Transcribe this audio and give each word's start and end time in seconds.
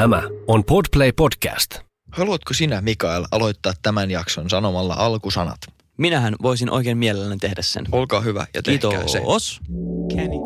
Tämä 0.00 0.22
on 0.46 0.64
Podplay 0.64 1.12
Podcast. 1.12 1.78
Haluatko 2.12 2.54
sinä, 2.54 2.80
Mikael, 2.80 3.24
aloittaa 3.32 3.72
tämän 3.82 4.10
jakson 4.10 4.50
sanomalla 4.50 4.94
alkusanat? 4.94 5.58
Minähän 5.98 6.34
voisin 6.42 6.70
oikein 6.70 6.98
mielelläni 6.98 7.38
tehdä 7.38 7.62
sen. 7.62 7.86
Olkaa 7.92 8.20
hyvä 8.20 8.46
ja 8.54 8.62
tehkää 8.62 9.06
se. 9.06 9.18
Kiitos. 9.18 9.60
Kenny. 10.08 10.36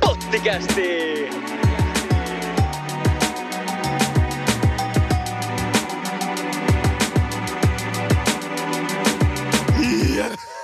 Pottikästi! 0.00 1.57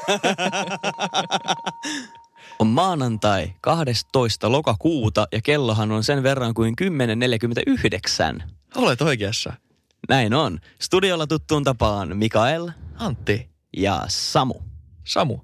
On 2.58 2.66
maanantai 2.66 3.54
12. 3.60 4.52
lokakuuta 4.52 5.28
ja 5.32 5.40
kellohan 5.42 5.92
on 5.92 6.04
sen 6.04 6.22
verran 6.22 6.54
kuin 6.54 6.74
10.49. 8.40 8.44
Olet 8.76 9.02
oikeassa. 9.02 9.52
Näin 10.08 10.34
on. 10.34 10.58
Studiolla 10.80 11.26
tuttuun 11.26 11.64
tapaan 11.64 12.16
Mikael 12.16 12.70
Antti. 12.96 13.48
ja 13.76 14.02
Samu. 14.08 14.54
Samu. 15.04 15.38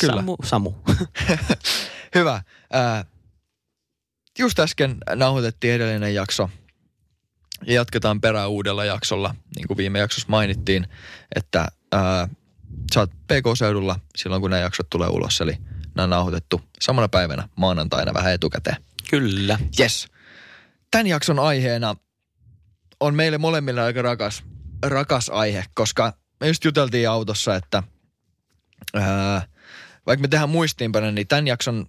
Kyllä. 0.00 0.14
Samu, 0.14 0.36
Samu. 0.44 0.72
Hyvä. 2.14 2.42
Ää, 2.72 3.04
just 4.38 4.58
äsken 4.58 4.96
nauhoitettiin 5.14 5.74
edellinen 5.74 6.14
jakso. 6.14 6.50
Ja 7.66 7.74
jatketaan 7.74 8.20
perään 8.20 8.50
uudella 8.50 8.84
jaksolla, 8.84 9.34
niin 9.56 9.68
kuin 9.68 9.76
viime 9.76 9.98
jaksossa 9.98 10.28
mainittiin, 10.28 10.86
että 11.36 11.68
ää, 11.92 12.28
sä 12.94 13.00
oot 13.00 13.10
PK-seudulla 13.10 14.00
silloin, 14.16 14.42
kun 14.42 14.50
nämä 14.50 14.62
jaksot 14.62 14.90
tulee 14.90 15.08
ulos. 15.08 15.40
Eli 15.40 15.56
nämä 15.94 16.04
on 16.04 16.10
nauhoitettu 16.10 16.60
samana 16.80 17.08
päivänä 17.08 17.48
maanantaina 17.56 18.14
vähän 18.14 18.32
etukäteen. 18.32 18.76
Kyllä. 19.10 19.58
Yes. 19.80 20.08
Tämän 20.90 21.06
jakson 21.06 21.38
aiheena 21.38 21.94
on 23.00 23.14
meille 23.14 23.38
molemmille 23.38 23.82
aika 23.82 24.02
rakas, 24.02 24.44
rakas 24.82 25.30
aihe, 25.30 25.64
koska 25.74 26.12
me 26.40 26.48
just 26.48 26.64
juteltiin 26.64 27.08
autossa, 27.10 27.56
että 27.56 27.82
ää, 28.94 29.48
vaikka 30.06 30.22
me 30.22 30.28
tehdään 30.28 30.50
muistiinpanoja, 30.50 31.12
niin 31.12 31.28
tämän 31.28 31.46
jakson 31.46 31.86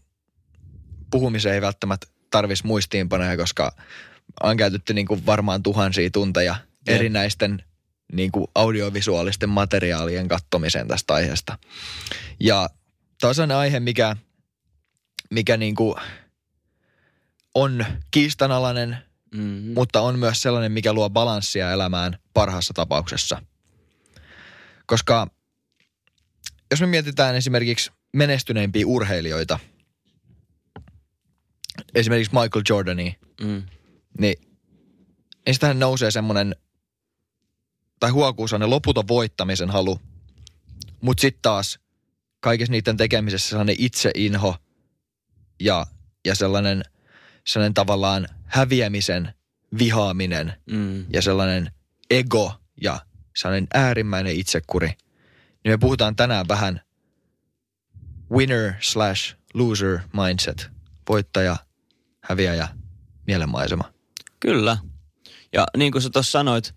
puhumiseen 1.12 1.56
ei 1.56 1.62
välttämättä 1.62 2.08
tarvitsisi 2.32 2.68
muistiinpanoja, 2.68 3.38
koska 3.38 3.76
on 4.44 4.58
käytetty 4.58 4.94
niin 4.94 5.08
kuin 5.08 5.26
varmaan 5.26 5.64
tuhansia 5.64 6.10
tunteja 6.10 6.56
Jep. 6.88 6.96
erinäisten 6.96 7.64
niin 8.14 8.32
kuin 8.32 8.48
audiovisuaalisten 8.56 9.50
materiaalien 9.50 10.28
kattomiseen 10.28 10.88
tästä 10.88 11.14
aiheesta. 11.14 11.58
Ja 12.40 12.70
tämä 13.22 13.34
on 13.44 13.52
aihe, 13.52 13.80
mikä, 13.80 14.16
mikä 15.32 15.58
niin 15.58 15.76
kuin 15.76 15.96
on 17.56 17.86
kiistanalainen, 18.12 18.98
Mm-hmm. 19.36 19.74
mutta 19.74 20.02
on 20.02 20.20
myös 20.20 20.42
sellainen, 20.42 20.72
mikä 20.72 20.94
luo 20.94 21.10
balanssia 21.10 21.72
elämään 21.72 22.20
parhaassa 22.34 22.74
tapauksessa. 22.74 23.42
Koska 24.86 25.28
jos 26.72 26.82
me 26.82 26.88
mietitään 26.88 27.36
esimerkiksi 27.36 27.92
menestyneimpiä 28.14 28.88
urheilijoita, 28.88 29.60
esimerkiksi 31.96 32.34
Michael 32.34 32.64
Jordania, 32.70 33.14
Mm. 33.42 33.64
niin 34.20 34.36
niistähän 35.46 35.80
nousee 35.80 36.12
semmoinen, 36.12 36.56
tai 38.06 38.12
huokuu 38.12 38.48
sellainen 38.48 38.70
loputon 38.70 39.08
voittamisen 39.08 39.70
halu, 39.70 40.00
mutta 41.02 41.22
sitten 41.22 41.42
taas 41.42 41.80
kaikessa 42.40 42.72
niiden 42.72 42.98
tekemisessä 42.98 43.50
sellainen 43.50 43.76
itseinho 43.80 44.56
ja, 45.60 45.86
ja 46.26 46.36
sellainen, 46.36 46.84
sellainen 47.48 47.74
tavallaan 47.74 48.28
häviämisen 48.46 49.34
vihaaminen 49.78 50.54
Mm. 50.66 51.06
ja 51.14 51.22
sellainen 51.22 51.72
ego 52.10 52.54
ja 52.82 53.00
sellainen 53.36 53.68
äärimmäinen 53.74 54.36
itsekuri. 54.36 54.88
Niin 54.88 55.74
me 55.74 55.78
puhutaan 55.78 56.16
tänään 56.16 56.48
vähän 56.48 56.82
winner 58.32 58.74
slash 58.80 59.36
loser 59.54 60.00
mindset, 60.14 60.70
voittaja, 61.10 61.58
häviäjä, 62.22 62.68
mielenmaisema. 63.28 63.94
Kyllä. 64.40 64.78
Ja 65.54 65.66
niin 65.78 65.92
kuin 65.92 66.02
sä 66.02 66.10
tuossa 66.10 66.32
sanoit, 66.32 66.76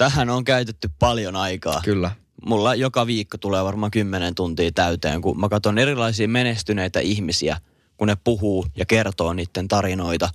tähän 0.00 0.30
on 0.30 0.44
käytetty 0.44 0.90
paljon 0.98 1.36
aikaa. 1.36 1.80
Kyllä. 1.84 2.10
Mulla 2.46 2.74
joka 2.74 3.06
viikko 3.06 3.38
tulee 3.38 3.64
varmaan 3.64 3.90
10 3.90 4.34
tuntia 4.34 4.72
täyteen, 4.72 5.20
kun 5.20 5.40
mä 5.40 5.48
katson 5.48 5.78
erilaisia 5.78 6.28
menestyneitä 6.28 7.00
ihmisiä, 7.00 7.60
kun 7.96 8.08
ne 8.08 8.16
puhuu 8.24 8.66
ja 8.76 8.86
kertoo 8.86 9.32
niiden 9.32 9.68
tarinoita 9.68 10.28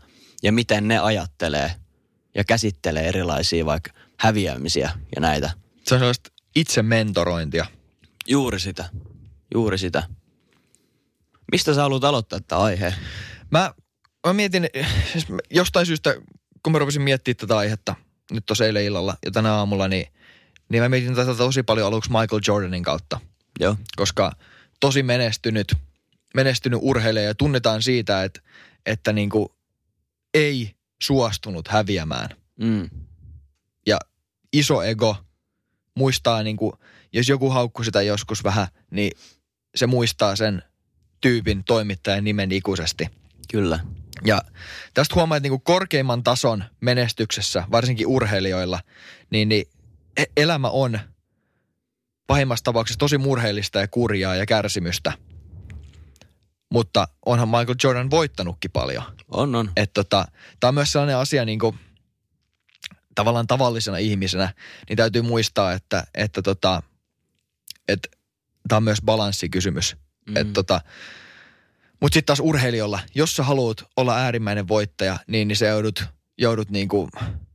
ja 0.44 0.52
miten 0.52 0.88
ne 0.88 1.00
ajattelee 1.00 1.72
ja 2.36 2.44
käsittelee 2.44 3.08
erilaisia 3.08 3.66
vaikka 3.66 3.92
häviämisiä 4.20 4.92
ja 5.16 5.22
näitä. 5.22 5.52
Se 5.84 5.96
on 5.96 6.00
sellaista 6.00 6.30
itse 6.56 6.82
mentorointia. 6.82 7.66
Juuri 8.28 8.60
sitä. 8.60 8.90
Juuri 9.54 9.78
sitä. 9.78 10.04
Mistä 11.52 11.74
sä 11.74 11.82
haluat 11.82 12.04
aloittaa 12.04 12.40
tämä 12.40 12.62
aihe? 12.62 12.94
Mä, 13.52 13.74
mä 14.28 14.34
mietin, 14.34 14.68
siis 15.12 15.28
jostain 15.52 15.86
syystä, 15.86 16.16
kun 16.64 16.74
mä 16.74 16.80
rupesin 16.80 17.02
miettimään 17.02 17.38
tätä 17.38 17.58
aihetta 17.58 17.96
nyt 18.32 18.46
tuossa 18.46 18.66
eilen 18.66 18.84
illalla 18.84 19.18
ja 19.26 19.32
tänä 19.32 19.54
aamulla, 19.54 19.88
niin, 19.88 20.08
niin 20.70 20.84
mä 20.84 20.90
mietin 20.90 21.16
tätä 21.16 21.36
tosi 21.36 21.64
paljon 21.64 21.88
aluksi 21.88 22.10
Michael 22.10 22.42
Jordanin 22.48 22.84
kautta. 22.84 23.20
Joo. 23.60 23.76
koska 23.96 24.32
tosi 24.80 25.04
menestynyt, 25.04 25.76
menestynyt 26.36 26.80
urheilija 26.82 27.26
ja 27.26 27.36
tunnetaan 27.36 27.82
siitä, 27.82 28.24
että, 28.24 28.42
että 28.86 29.14
niin 29.14 29.30
kuin 29.30 29.50
ei 30.34 30.76
suostunut 31.04 31.68
häviämään. 31.68 32.30
Mm. 32.60 32.90
Ja 33.88 34.00
iso 34.54 34.84
ego 34.84 35.18
muistaa, 35.96 36.44
niin 36.44 36.58
kuin, 36.58 36.74
jos 37.14 37.30
joku 37.30 37.50
haukku 37.50 37.84
sitä 37.84 38.02
joskus 38.02 38.44
vähän, 38.44 38.68
niin 38.92 39.12
se 39.76 39.88
muistaa 39.88 40.36
sen 40.36 40.64
tyypin 41.22 41.64
toimittajan 41.64 42.24
nimen 42.24 42.52
ikuisesti. 42.52 43.08
Kyllä. 43.52 43.80
Ja 44.26 44.42
tästä 44.94 45.16
huomaa, 45.16 45.38
että 45.38 45.46
niin 45.46 45.52
kuin 45.52 45.62
korkeimman 45.62 46.24
tason 46.24 46.64
menestyksessä, 46.82 47.64
varsinkin 47.72 48.08
urheilijoilla, 48.08 48.80
niin, 49.30 49.50
niin 49.50 49.66
e- 50.18 50.24
elämä 50.38 50.70
on 50.70 51.00
pahimmassa 52.28 52.64
tapauksessa 52.64 53.00
tosi 53.00 53.18
murheellista 53.18 53.80
ja 53.80 53.88
kurjaa 53.88 54.36
ja 54.36 54.46
kärsimystä. 54.46 55.14
Mutta 56.72 57.08
onhan 57.26 57.50
Michael 57.50 57.76
Jordan 57.84 58.10
voittanutkin 58.10 58.72
paljon. 58.72 59.04
On, 59.28 59.56
on. 59.56 59.72
Että 59.76 60.04
tota, 60.04 60.26
tämä 60.60 60.70
on 60.70 60.76
myös 60.76 60.92
sellainen 60.92 61.18
asia 61.18 61.46
niin 61.46 61.60
kuin, 61.60 61.80
tavallaan 63.16 63.48
tavallisena 63.48 63.98
ihmisenä, 63.98 64.54
niin 64.90 64.98
täytyy 64.98 65.22
muistaa, 65.22 65.74
että, 65.74 66.04
että 66.16 66.42
tota, 66.42 66.84
että 67.88 68.10
tämä 68.68 68.78
on 68.78 68.84
myös 68.84 69.02
balanssikysymys. 69.06 69.96
Mm. 70.30 70.38
Et 70.38 70.54
tota, 70.54 70.82
mutta 72.06 72.14
sitten 72.14 72.26
taas 72.26 72.40
urheilijolla, 72.40 73.00
jos 73.16 73.36
sä 73.36 73.44
haluat 73.44 73.84
olla 73.98 74.16
äärimmäinen 74.16 74.68
voittaja, 74.68 75.20
niin, 75.28 75.48
niin 75.48 75.56
sä 75.56 75.66
joudut, 75.66 76.04
joudut 76.38 76.70
niinku 76.70 77.10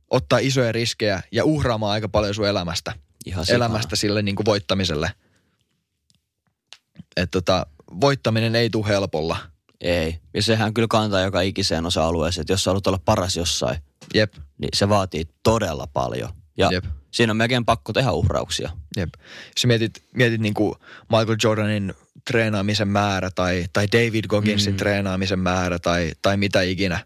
ottaa 0.09 0.39
isoja 0.39 0.71
riskejä 0.71 1.21
ja 1.31 1.45
uhraamaan 1.45 1.91
aika 1.91 2.09
paljon 2.09 2.35
sun 2.35 2.47
elämästä. 2.47 2.93
Ihan. 3.25 3.45
Elämästä 3.49 3.95
sille 3.95 4.21
niinku 4.21 4.45
voittamiselle. 4.45 5.11
Et 7.17 7.31
tota, 7.31 7.65
voittaminen 8.01 8.55
ei 8.55 8.69
tule 8.69 8.87
helpolla. 8.87 9.37
Ei. 9.81 10.19
Ja 10.33 10.43
sehän 10.43 10.73
kyllä 10.73 10.87
kantaa 10.87 11.21
joka 11.21 11.41
ikiseen 11.41 11.85
osa-alueeseen, 11.85 12.41
että 12.41 12.53
jos 12.53 12.63
sä 12.63 12.69
haluat 12.69 12.87
olla 12.87 12.99
paras 13.05 13.37
jossain, 13.37 13.77
Jep, 14.13 14.33
niin 14.57 14.69
se 14.73 14.89
vaatii 14.89 15.25
todella 15.43 15.87
paljon. 15.87 16.29
Ja 16.57 16.69
Jep. 16.71 16.85
siinä 17.11 17.31
on 17.31 17.37
melkein 17.37 17.65
pakko 17.65 17.93
tehdä 17.93 18.11
uhrauksia. 18.11 18.71
jep. 18.97 19.13
Jos 19.55 19.65
mietit, 19.65 20.03
mietit 20.15 20.41
niinku 20.41 20.77
Michael 21.09 21.37
Jordanin 21.43 21.93
treenaamisen 22.27 22.87
määrä 22.87 23.29
tai, 23.35 23.65
tai 23.73 23.87
David 23.91 24.25
Gogginsin 24.27 24.73
Mm. 24.73 24.77
treenaamisen 24.77 25.39
määrä 25.39 25.79
tai, 25.79 26.11
tai 26.21 26.37
mitä 26.37 26.61
ikinä. 26.61 27.05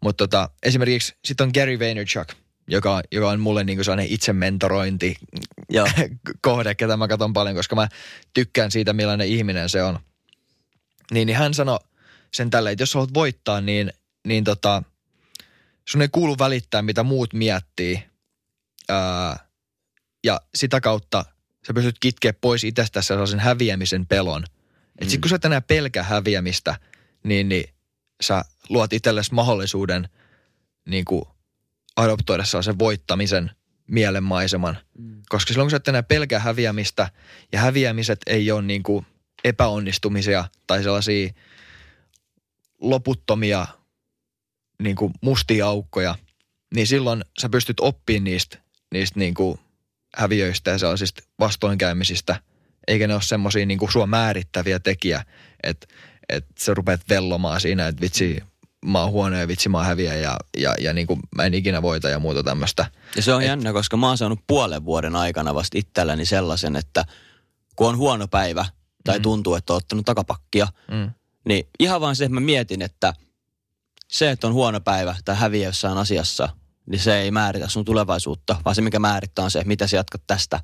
Mutta 0.00 0.28
tota, 0.28 0.48
esimerkiksi 0.62 1.14
sitten 1.24 1.44
on 1.44 1.50
Gary 1.54 1.78
Vaynerchuk, 1.78 2.28
joka, 2.68 3.00
joka 3.12 3.30
on 3.30 3.40
mulle 3.40 3.64
niinku 3.64 3.84
sellainen 3.84 4.12
itsementorointi 4.12 5.16
kohde, 6.42 6.74
ketä 6.74 6.96
mä 6.96 7.08
katson 7.08 7.32
paljon, 7.32 7.56
koska 7.56 7.76
mä 7.76 7.88
tykkään 8.34 8.70
siitä, 8.70 8.92
millainen 8.92 9.28
ihminen 9.28 9.68
se 9.68 9.82
on. 9.82 9.98
Niin, 11.10 11.26
niin 11.26 11.36
hän 11.38 11.54
sanoi 11.54 11.78
sen 12.34 12.50
tälle, 12.50 12.70
että 12.70 12.82
jos 12.82 12.92
sä 12.92 12.98
haluat 12.98 13.14
voittaa, 13.14 13.60
niin, 13.60 13.92
niin 14.26 14.44
tota, 14.44 14.82
sun 15.88 16.02
ei 16.02 16.08
kuulu 16.12 16.36
välittää, 16.38 16.82
mitä 16.82 17.02
muut 17.02 17.32
miettii. 17.32 18.02
Ää, 18.88 19.46
ja 20.24 20.40
sitä 20.54 20.80
kautta 20.80 21.24
sä 21.66 21.74
pystyt 21.74 21.96
kitkeä 22.00 22.32
pois 22.32 22.64
itsestä 22.64 23.02
sellaisen 23.02 23.40
häviämisen 23.40 24.06
pelon. 24.06 24.44
Et 24.98 25.06
Mm. 25.06 25.10
sit 25.10 25.20
kun 25.20 25.28
sä 25.28 25.36
et 25.36 25.44
enää 25.44 25.60
pelkä 25.60 26.02
häviämistä, 26.02 26.74
niin, 27.22 27.48
niin 27.48 27.64
sä 28.20 28.44
luot 28.68 28.92
itsellesi 28.92 29.34
mahdollisuuden 29.34 30.08
niin 30.88 31.04
kuin 31.04 31.22
adoptoida 31.96 32.44
sellaisen 32.44 32.78
voittamisen 32.78 33.50
mielenmaiseman. 33.86 34.78
Mm. 34.98 35.22
Koska 35.28 35.48
silloin 35.48 35.64
kun 35.66 35.70
sä 35.70 35.76
et 35.76 35.88
enää 35.88 36.02
pelkää 36.02 36.40
häviämistä 36.40 37.08
ja 37.52 37.60
häviämiset 37.60 38.20
ei 38.26 38.50
ole 38.50 38.62
niin 38.62 38.82
kuin 38.82 39.06
epäonnistumisia 39.44 40.44
tai 40.66 40.82
sellaisia 40.82 41.32
loputtomia 42.80 43.66
niin 44.82 44.96
kuin 44.96 45.12
mustia 45.20 45.66
aukkoja, 45.66 46.14
niin 46.74 46.86
silloin 46.86 47.24
sä 47.40 47.48
pystyt 47.48 47.80
oppimaan 47.80 48.24
niistä, 48.24 48.58
niistä 48.92 49.18
niin 49.18 49.34
kuin 49.34 49.58
häviöistä 50.16 50.70
ja 50.70 50.78
sellaisista 50.78 51.22
vastoinkäymisistä, 51.40 52.40
eikä 52.88 53.06
ne 53.06 53.14
ole 53.14 53.22
semmoisia 53.22 53.66
niin 53.66 53.78
kuin 53.78 53.92
sua 53.92 54.06
määrittäviä 54.06 54.78
tekijä, 54.78 55.24
että, 55.62 55.86
että 56.28 56.54
sä 56.58 56.74
rupeat 56.74 57.00
vellomaan 57.08 57.60
siinä, 57.60 57.86
että 57.86 58.00
vitsi, 58.00 58.42
mä 58.86 59.02
oon 59.02 59.10
huono 59.10 59.36
ja 59.36 59.48
vitsi 59.48 59.68
mä 59.68 59.78
oon 59.78 59.86
häviä 59.86 60.14
ja, 60.14 60.36
ja, 60.56 60.74
ja 60.80 60.92
niin 60.92 61.06
kuin 61.06 61.20
mä 61.36 61.44
en 61.44 61.54
ikinä 61.54 61.82
voita 61.82 62.08
ja 62.08 62.18
muuta 62.18 62.42
tämmöistä. 62.42 62.86
Ja 63.16 63.22
se 63.22 63.34
on 63.34 63.42
Et, 63.42 63.48
jännä, 63.48 63.72
koska 63.72 63.96
mä 63.96 64.08
oon 64.08 64.18
saanut 64.18 64.40
puolen 64.46 64.84
vuoden 64.84 65.16
aikana 65.16 65.54
vasta 65.54 65.78
itselläni 65.78 66.26
sellaisen, 66.26 66.76
että 66.76 67.04
kun 67.76 67.88
on 67.88 67.96
huono 67.96 68.28
päivä 68.28 68.64
tai 69.04 69.18
mm. 69.18 69.22
tuntuu, 69.22 69.54
että 69.54 69.72
on 69.72 69.76
ottanut 69.76 70.06
takapakkia, 70.06 70.68
mm. 70.90 71.10
niin 71.48 71.68
ihan 71.80 72.00
vaan 72.00 72.16
se, 72.16 72.24
että 72.24 72.34
mä 72.34 72.40
mietin, 72.40 72.82
että 72.82 73.14
se, 74.08 74.30
että 74.30 74.46
on 74.46 74.52
huono 74.52 74.80
päivä 74.80 75.16
tai 75.24 75.36
häviä 75.36 75.68
jossain 75.68 75.98
asiassa, 75.98 76.48
niin 76.86 77.00
se 77.00 77.20
ei 77.20 77.30
määritä 77.30 77.68
sun 77.68 77.84
tulevaisuutta, 77.84 78.56
vaan 78.64 78.74
se, 78.74 78.82
mikä 78.82 78.98
määrittää 78.98 79.44
on 79.44 79.50
se, 79.50 79.62
mitä 79.64 79.86
sä 79.86 79.96
jatkat 79.96 80.22
tästä. 80.26 80.60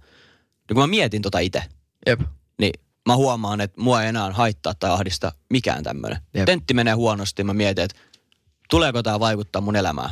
Ja 0.69 0.75
kun 0.75 0.83
mä 0.83 0.87
mietin 0.87 1.23
tota 1.23 1.39
itse, 1.39 1.63
Jep. 2.07 2.21
niin 2.59 2.73
mä 3.09 3.17
huomaan, 3.17 3.61
että 3.61 3.81
mua 3.81 4.03
ei 4.03 4.09
enää 4.09 4.33
haittaa 4.33 4.75
tai 4.75 4.91
ahdista 4.91 5.33
mikään 5.51 5.83
tämmöinen. 5.83 6.19
Tentti 6.47 6.75
menee 6.75 6.95
huonosti, 6.95 7.45
mä 7.45 7.55
mietin, 7.55 7.85
että 7.85 7.97
tuleeko 8.71 9.03
tämä 9.03 9.21
vaikuttaa 9.21 9.63
mun 9.63 9.77
elämään. 9.77 10.11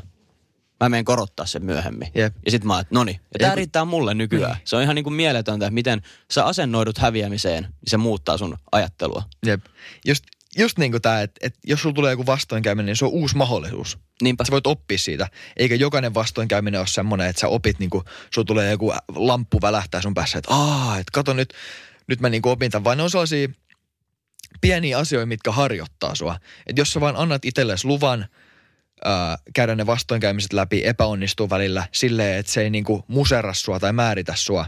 Mä 0.81 0.89
menen 0.89 1.05
korottaa 1.05 1.47
sen 1.47 1.65
myöhemmin. 1.65 2.09
Jep. 2.15 2.35
Ja 2.45 2.51
sitten 2.51 2.67
mä 2.67 2.73
oon, 2.73 2.81
että 2.81 2.95
noni. 2.95 3.13
Ja 3.13 3.39
tämä 3.39 3.55
riittää 3.55 3.85
mulle 3.85 4.15
nykyään. 4.15 4.53
Niin. 4.53 4.63
Se 4.65 4.77
on 4.77 4.83
ihan 4.83 4.95
niin 4.95 5.05
kuin 5.05 5.15
mieletöntä, 5.15 5.67
että 5.67 5.75
miten 5.75 6.03
sä 6.31 6.45
asennoidut 6.45 6.99
häviämiseen, 6.99 7.63
niin 7.63 7.91
se 7.91 7.97
muuttaa 7.97 8.39
sun 8.39 8.59
ajattelua. 8.73 9.23
Jep. 9.47 9.61
Just, 10.07 10.25
just 10.59 10.79
niin 10.79 10.91
kuin 10.91 11.03
tämä, 11.03 11.21
että, 11.21 11.47
että 11.47 11.59
jos 11.65 11.83
sulla 11.83 11.95
tulee 11.95 12.11
joku 12.11 12.27
vastoinkäyminen, 12.27 12.87
niin 12.87 12.97
se 12.97 13.05
on 13.05 13.11
uusi 13.11 13.37
mahdollisuus. 13.37 13.99
Niinpä. 14.23 14.45
Sä 14.45 14.51
voit 14.51 14.67
oppia 14.67 14.99
siitä. 14.99 15.29
Eikä 15.57 15.75
jokainen 15.75 16.15
vastoinkäyminen 16.15 16.81
ole 16.81 16.87
semmoinen, 16.87 17.27
että 17.27 17.41
sä 17.41 17.49
opit 17.49 17.79
niin 17.79 17.91
kuin, 17.91 18.05
sulla 18.35 18.47
tulee 18.47 18.71
joku 18.71 18.93
lamppu 19.15 19.61
välähtää 19.63 20.03
sun 20.03 20.15
päässä, 20.15 20.39
että 20.39 20.55
aah, 20.55 20.99
että 20.99 21.11
kato 21.13 21.33
nyt, 21.33 21.55
nyt 22.07 22.21
mä 22.21 22.29
niin 22.29 22.43
kuin 22.43 22.53
opin 22.53 22.71
tämän. 22.71 22.85
Vaan 22.85 22.97
ne 22.97 23.03
on 23.03 23.11
sellaisia 23.11 23.49
pieniä 24.61 24.99
asioita, 24.99 25.27
mitkä 25.27 25.53
harjoittaa 25.53 26.15
sua. 26.15 26.37
Että 26.67 26.81
jos 26.81 26.93
sä 26.93 27.01
vaan 27.01 27.17
annat 27.17 27.45
itsellesi 27.45 27.87
luvan– 27.87 28.27
ää, 29.05 29.39
käydä 29.55 29.75
ne 29.75 29.87
vastoinkäymiset 29.87 30.53
läpi, 30.53 30.83
epäonnistuu 30.85 31.51
välillä 31.51 31.87
silleen, 31.93 32.39
että 32.39 32.53
se 32.53 32.63
ei 32.63 32.71
niinku 32.71 33.05
muserra 33.09 33.55
sua 33.55 33.81
tai 33.81 33.93
määritä 33.93 34.33
sua, 34.37 34.67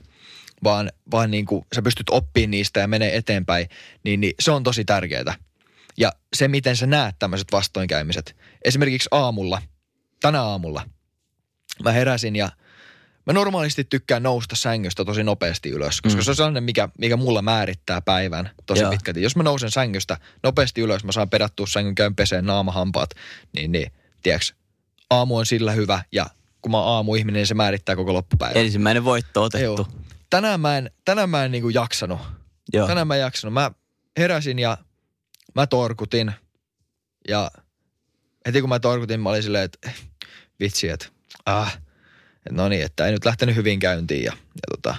vaan, 0.65 0.91
vaan 1.11 1.31
niinku 1.31 1.67
sä 1.75 1.83
pystyt 1.83 2.11
oppimaan 2.11 2.51
niistä 2.51 2.81
ja 2.81 2.89
menee 2.89 3.17
eteenpäin, 3.17 3.69
niin, 4.05 4.21
niin 4.21 4.35
se 4.41 4.51
on 4.51 4.63
tosi 4.63 4.85
tärkeää. 4.85 5.35
Ja 5.99 6.13
se, 6.37 6.49
miten 6.49 6.77
sä 6.77 6.87
näet 6.87 7.17
tämmöiset 7.19 7.49
vastoinkäymiset. 7.53 8.37
Esimerkiksi 8.65 9.09
aamulla, 9.11 9.63
tänä 10.21 10.43
aamulla, 10.43 10.87
mä 11.83 11.93
heräsin 11.93 12.37
ja 12.37 12.51
mä 13.27 13.33
normaalisti 13.33 13.85
tykkään 13.85 14.23
nousta 14.23 14.57
sängystä 14.57 15.05
tosi 15.05 15.25
nopeasti 15.25 15.71
ylös, 15.71 16.01
koska 16.01 16.21
mm. 16.21 16.25
se 16.25 16.31
on 16.31 16.37
sellainen, 16.37 16.65
mikä, 16.65 16.89
mikä 16.99 17.17
mulla 17.17 17.43
määrittää 17.43 18.01
päivän 18.01 18.51
tosi 18.67 18.83
Joo. 18.83 18.91
pitkälti. 18.91 19.23
Jos 19.23 19.37
mä 19.37 19.43
nousen 19.43 19.71
sängystä 19.71 20.17
nopeasti 20.43 20.81
ylös, 20.81 21.05
mä 21.05 21.13
saan 21.13 21.31
pedattua 21.31 21.67
sängyn, 21.67 21.95
käyn 21.95 22.17
peseen 22.17 22.47
naamahampaat, 22.47 23.11
niin, 23.57 23.73
niin 23.73 23.93
tiedätkö, 24.23 24.55
aamu 25.11 25.37
on 25.37 25.47
sillä 25.47 25.73
hyvä 25.73 26.03
ja 26.13 26.27
kun 26.63 26.71
mä 26.71 26.79
oon 26.79 26.95
aamuihminen, 26.95 27.39
niin 27.39 27.47
se 27.47 27.55
määrittää 27.55 27.97
koko 27.97 28.13
loppupäivän. 28.13 28.63
Ensimmäinen 28.63 29.05
voitto 29.05 29.43
otettu. 29.43 29.65
Joo. 29.65 29.87
Tänään 30.31 30.61
mä 30.61 30.79
en, 30.79 30.91
tänään 31.05 31.31
mä 31.31 31.45
en 31.45 31.53
niinku 31.53 31.69
jaksanut. 31.69 32.21
Joo. 32.73 32.87
Tänään 32.87 33.07
mä 33.07 33.15
en 33.15 33.21
jaksanut. 33.21 33.55
Mä 33.55 33.71
heräsin 34.19 34.59
ja 34.59 34.79
mä 35.55 35.67
torkutin 35.67 36.33
ja 37.29 37.51
heti 38.47 38.61
kun 38.61 38.69
mä 38.69 38.81
torkutin, 38.81 39.21
mä 39.21 39.29
olin 39.29 39.43
silleen, 39.43 39.65
että 39.65 39.91
vitsi, 40.61 40.89
että 40.89 41.07
ah, 41.47 41.79
no 42.51 42.69
niin, 42.69 42.83
että 42.83 43.07
ei 43.07 43.13
nyt 43.13 43.25
lähtenyt 43.25 43.57
hyvin 43.57 43.79
käyntiin. 43.79 44.25
Ja, 44.25 44.33
ja 44.33 44.77
tota, 44.77 44.97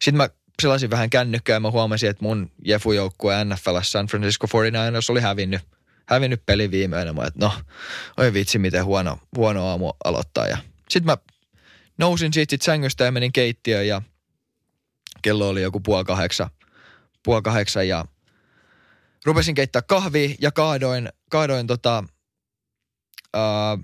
sitten 0.00 0.16
mä 0.16 0.28
selasin 0.62 0.90
vähän 0.90 1.10
kännykkää 1.10 1.54
ja 1.54 1.60
mä 1.60 1.70
huomasin, 1.70 2.10
että 2.10 2.22
mun 2.24 2.50
Jefu-joukkue 2.64 3.44
NFL 3.44 3.78
San 3.82 4.06
Francisco 4.06 4.46
49ers 4.46 5.10
oli 5.10 5.20
hävinnyt 5.20 5.60
hävinnyt 6.06 6.46
peli 6.46 6.70
viimeinen. 6.70 7.14
Mä 7.14 7.24
että 7.24 7.40
no, 7.46 7.52
oi 8.16 8.32
vitsi, 8.32 8.58
miten 8.58 8.84
huono, 8.84 9.18
huono 9.36 9.68
aamu 9.68 9.92
aloittaa. 10.04 10.46
Ja 10.46 10.58
sitten 10.90 11.06
mä 11.06 11.16
nousin 11.98 12.32
siitä 12.32 12.50
sit 12.50 12.62
sängystä 12.62 13.04
ja 13.04 13.12
menin 13.12 13.32
keittiöön 13.32 13.86
ja 13.86 14.02
kello 15.22 15.48
oli 15.48 15.62
joku 15.62 15.80
puoli 15.80 16.04
kahdeksan, 16.04 16.50
puoli 17.24 17.42
kahdeksan 17.42 17.88
ja 17.88 18.04
rupesin 19.24 19.54
keittää 19.54 19.82
kahvia 19.82 20.34
ja 20.40 20.52
kaadoin, 20.52 21.08
kaadoin 21.30 21.66
tota, 21.66 22.04
ää, 23.34 23.78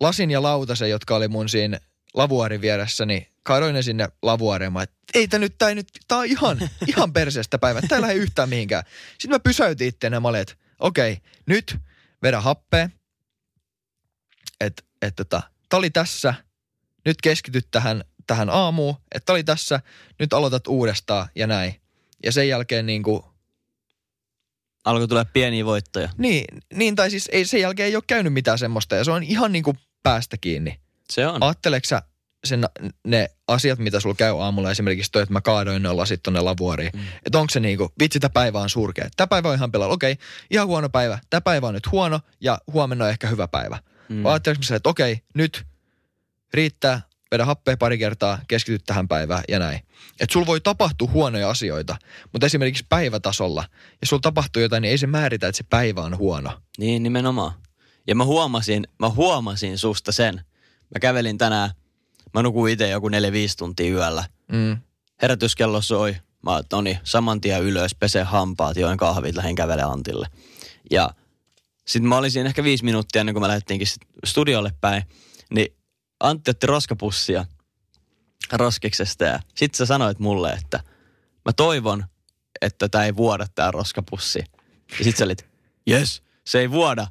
lasin 0.00 0.30
ja 0.30 0.42
lautasen, 0.42 0.90
jotka 0.90 1.16
oli 1.16 1.28
mun 1.28 1.48
siinä 1.48 1.80
lavuaarin 2.14 2.60
vieressä, 2.60 3.06
niin 3.06 3.26
kaadoin 3.42 3.74
ne 3.74 3.82
sinne 3.82 4.08
lavuaariin. 4.22 4.72
Mä, 4.72 4.82
että 4.82 4.96
ei 5.14 5.28
tää 5.28 5.40
nyt, 5.40 5.54
tää, 5.58 5.74
nyt, 5.74 5.88
tää 6.08 6.18
on 6.18 6.26
ihan, 6.26 6.70
ihan 6.92 7.12
perseestä 7.12 7.58
päivä. 7.58 7.82
Tää 7.82 7.96
ei 7.96 8.02
lähde 8.02 8.14
yhtään 8.14 8.48
mihinkään. 8.48 8.84
Sitten 9.10 9.30
mä 9.30 9.38
pysäytin 9.38 9.88
itteen 9.88 10.12
ja 10.12 10.20
mä 10.20 10.28
olin, 10.28 10.40
että 10.40 10.54
okei, 10.78 11.18
nyt 11.46 11.76
vedä 12.22 12.40
happea. 12.40 12.88
Että 14.60 14.82
et, 15.02 15.16
tota, 15.16 15.42
tää 15.68 15.78
oli 15.78 15.90
tässä, 15.90 16.34
nyt 17.04 17.16
keskityt 17.22 17.68
tähän, 17.70 18.04
tähän 18.26 18.50
aamuun, 18.50 18.96
että 19.14 19.26
tää 19.26 19.34
oli 19.34 19.44
tässä, 19.44 19.80
nyt 20.18 20.32
aloitat 20.32 20.66
uudestaan 20.66 21.28
ja 21.34 21.46
näin. 21.46 21.80
Ja 22.24 22.32
sen 22.32 22.48
jälkeen 22.48 22.86
niin 22.86 23.02
kuin, 23.02 23.22
Alkoi 24.84 25.08
tulla 25.08 25.24
pieniä 25.24 25.64
voittoja. 25.64 26.08
Niin, 26.18 26.44
niin, 26.74 26.96
tai 26.96 27.10
siis 27.10 27.28
ei, 27.32 27.44
sen 27.44 27.60
jälkeen 27.60 27.86
ei 27.86 27.96
ole 27.96 28.04
käynyt 28.06 28.32
mitään 28.32 28.58
semmoista 28.58 28.96
ja 28.96 29.04
se 29.04 29.10
on 29.10 29.22
ihan 29.22 29.52
niin 29.52 29.64
kuin 29.64 29.78
päästä 30.02 30.36
kiinni. 30.36 30.80
Se 31.10 31.26
on. 31.26 31.42
Ajatteleksä 31.42 31.96
sä 31.96 32.02
sen, 32.44 32.64
ne 33.06 33.30
asiat, 33.48 33.78
mitä 33.78 34.00
sulla 34.00 34.14
käy 34.14 34.42
aamulla, 34.42 34.70
esimerkiksi 34.70 35.12
toi, 35.12 35.22
että 35.22 35.32
mä 35.32 35.40
kaadoin 35.40 35.82
ne 35.82 35.92
lasit 35.92 36.22
tonne 36.22 36.40
lavuoriin. 36.40 36.90
Mm. 36.94 37.00
Että 37.26 37.38
onko 37.38 37.50
se 37.50 37.60
niinku, 37.60 37.92
vitsi, 38.00 38.20
tämä 38.20 38.32
päivä 38.32 38.60
on 38.60 38.70
surkea. 38.70 39.08
Tämä 39.16 39.26
päivä 39.26 39.48
on 39.48 39.54
ihan 39.54 39.72
pelalla. 39.72 39.94
Okei, 39.94 40.12
okay, 40.12 40.24
ihan 40.50 40.66
huono 40.66 40.88
päivä. 40.88 41.18
Tämä 41.30 41.40
päivä 41.40 41.66
on 41.66 41.74
nyt 41.74 41.92
huono 41.92 42.20
ja 42.40 42.58
huomenna 42.72 43.04
on 43.04 43.10
ehkä 43.10 43.26
hyvä 43.26 43.48
päivä. 43.48 43.78
Mm. 44.08 44.22
Vai 44.22 44.36
että 44.36 44.50
okei, 44.84 45.12
okay, 45.12 45.24
nyt 45.34 45.64
riittää, 46.54 47.00
vedä 47.32 47.44
happea 47.44 47.76
pari 47.76 47.98
kertaa, 47.98 48.38
keskity 48.48 48.78
tähän 48.78 49.08
päivään 49.08 49.44
ja 49.48 49.58
näin. 49.58 49.80
Että 50.20 50.32
sulla 50.32 50.46
voi 50.46 50.60
tapahtua 50.60 51.10
huonoja 51.10 51.50
asioita, 51.50 51.96
mutta 52.32 52.46
esimerkiksi 52.46 52.86
päivätasolla, 52.88 53.64
ja 54.00 54.06
sulla 54.06 54.20
tapahtuu 54.20 54.62
jotain, 54.62 54.82
niin 54.82 54.90
ei 54.90 54.98
se 54.98 55.06
määritä, 55.06 55.48
että 55.48 55.56
se 55.56 55.64
päivä 55.70 56.00
on 56.00 56.18
huono. 56.18 56.60
Niin, 56.78 57.02
nimenomaan. 57.02 57.52
Ja 58.06 58.14
mä 58.14 58.24
huomasin, 58.24 58.86
mä 58.98 59.08
huomasin 59.08 59.78
susta 59.78 60.12
sen. 60.12 60.34
Mä 60.94 61.00
kävelin 61.00 61.38
tänään 61.38 61.70
Mä 62.34 62.42
nukuin 62.42 62.72
itse 62.72 62.88
joku 62.88 63.08
4-5 63.08 63.12
tuntia 63.58 63.92
yöllä. 63.92 64.24
Mm. 64.52 64.76
Herätyskello 65.22 65.80
soi. 65.80 66.16
Mä 66.42 66.50
oon, 66.50 66.64
no 66.72 66.80
niin, 66.80 66.98
saman 67.04 67.40
tien 67.40 67.62
ylös, 67.62 67.94
pese 67.94 68.22
hampaat, 68.22 68.76
join 68.76 68.98
kahvit, 68.98 69.36
lähdin 69.36 69.56
kävele 69.56 69.82
Antille. 69.82 70.26
Ja 70.90 71.10
sitten 71.86 72.08
mä 72.08 72.16
olisin 72.16 72.46
ehkä 72.46 72.64
viisi 72.64 72.84
minuuttia 72.84 73.20
ennen 73.20 73.34
kuin 73.34 73.40
mä 73.40 73.48
lähdettiinkin 73.48 73.86
studiolle 74.26 74.72
päin, 74.80 75.02
niin 75.50 75.74
Antti 76.22 76.50
otti 76.50 76.66
roskapussia 76.66 77.44
roskiksesta 78.52 79.24
ja 79.24 79.40
sit 79.54 79.74
sä 79.74 79.86
sanoit 79.86 80.18
mulle, 80.18 80.50
että 80.50 80.80
mä 81.44 81.52
toivon, 81.52 82.04
että 82.60 82.88
tää 82.88 83.04
ei 83.04 83.16
vuoda 83.16 83.46
tää 83.54 83.70
roskapussi. 83.70 84.44
Ja 84.98 85.04
sit 85.04 85.16
sä 85.16 85.24
olit, 85.24 85.46
yes, 85.88 86.22
se 86.44 86.60
ei 86.60 86.70
vuoda, 86.70 87.06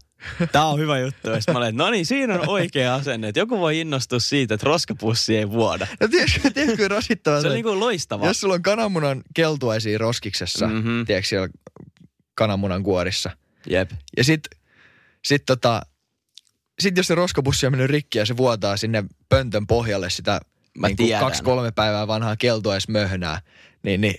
Tämä 0.52 0.66
on 0.66 0.80
hyvä 0.80 1.00
juttu. 1.00 1.30
Ja 1.30 1.54
mä 1.54 1.58
olen, 1.58 1.76
no 1.76 1.90
niin, 1.90 2.06
siinä 2.06 2.34
on 2.34 2.50
oikea 2.50 2.96
asenne. 2.96 3.28
Että 3.28 3.40
joku 3.40 3.60
voi 3.60 3.80
innostua 3.80 4.20
siitä, 4.20 4.54
että 4.54 4.66
roskapussi 4.66 5.38
ei 5.38 5.50
vuoda. 5.50 5.88
No 6.00 6.08
tiedätkö, 6.08 6.50
tiedätkö 6.54 6.88
rasittavaa? 6.88 7.42
Se 7.42 7.48
on 7.48 7.54
niin 7.54 7.64
kuin 7.64 7.80
loistava. 7.80 8.28
Jos 8.28 8.42
sulla 8.42 8.54
on 8.54 8.62
kananmunan 8.62 9.22
keltuaisia 9.34 9.98
roskiksessa, 9.98 10.68
mm-hmm. 10.68 11.06
tiedätkö 11.06 11.28
siellä 11.28 11.50
kananmunan 12.36 12.84
kuorissa. 12.84 13.30
Jep. 13.70 13.92
Ja 14.18 14.24
sit, 14.24 14.42
sit 15.26 15.46
tota, 15.46 15.82
sit 16.82 16.98
jos 16.98 17.08
se 17.08 17.16
roskapussi 17.16 17.66
on 17.66 17.74
mennyt 17.74 17.90
rikki 17.90 18.18
ja 18.18 18.26
se 18.26 18.38
vuotaa 18.38 18.78
sinne 18.78 19.04
pöntön 19.30 19.68
pohjalle 19.68 20.10
sitä 20.10 20.42
niin 20.98 21.20
kaksi-kolme 21.20 21.72
päivää 21.72 22.08
vanhaa 22.08 22.38
keltuaismöhnää, 22.38 23.42
niin, 23.84 24.02
niin 24.02 24.16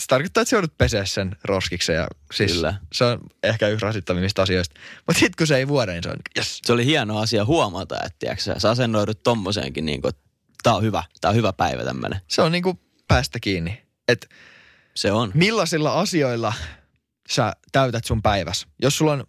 se 0.00 0.06
tarkoittaa, 0.08 0.42
että 0.42 0.50
se 0.50 0.56
joudut 0.56 0.78
peseä 0.78 1.04
sen 1.04 1.36
roskiksen 1.44 1.96
ja 1.96 2.08
siis 2.34 2.52
Kyllä. 2.52 2.74
se 2.92 3.04
on 3.04 3.20
ehkä 3.42 3.68
yksi 3.68 3.86
rasittavimmista 3.86 4.42
asioista. 4.42 4.80
Mutta 5.06 5.20
sitten 5.20 5.34
kun 5.38 5.46
se 5.46 5.56
ei 5.56 5.68
vuoda, 5.68 5.92
niin 5.92 6.02
se 6.02 6.08
on 6.08 6.16
yes. 6.36 6.60
Se 6.66 6.72
oli 6.72 6.84
hieno 6.84 7.18
asia 7.18 7.44
huomata, 7.44 7.96
että 7.96 8.16
tiiäksä, 8.18 8.54
sä 8.58 8.70
asennoidut 8.70 9.22
tommoseenkin 9.22 9.86
niin 9.86 10.02
kuin, 10.02 10.12
tää 10.62 10.74
on 10.74 10.82
hyvä, 10.82 11.04
tää 11.20 11.28
on 11.28 11.34
hyvä 11.34 11.52
päivä 11.52 11.84
tämmönen. 11.84 12.20
Se 12.28 12.42
on 12.42 12.52
niin 12.52 12.62
kuin 12.62 12.80
päästä 13.08 13.40
kiinni. 13.40 13.82
Et 14.08 14.28
se 14.94 15.12
on. 15.12 15.30
Millaisilla 15.34 16.00
asioilla 16.00 16.52
sä 17.30 17.52
täytät 17.72 18.04
sun 18.04 18.22
päivässä? 18.22 18.68
Jos 18.82 18.98
sulla 18.98 19.12
on, 19.12 19.26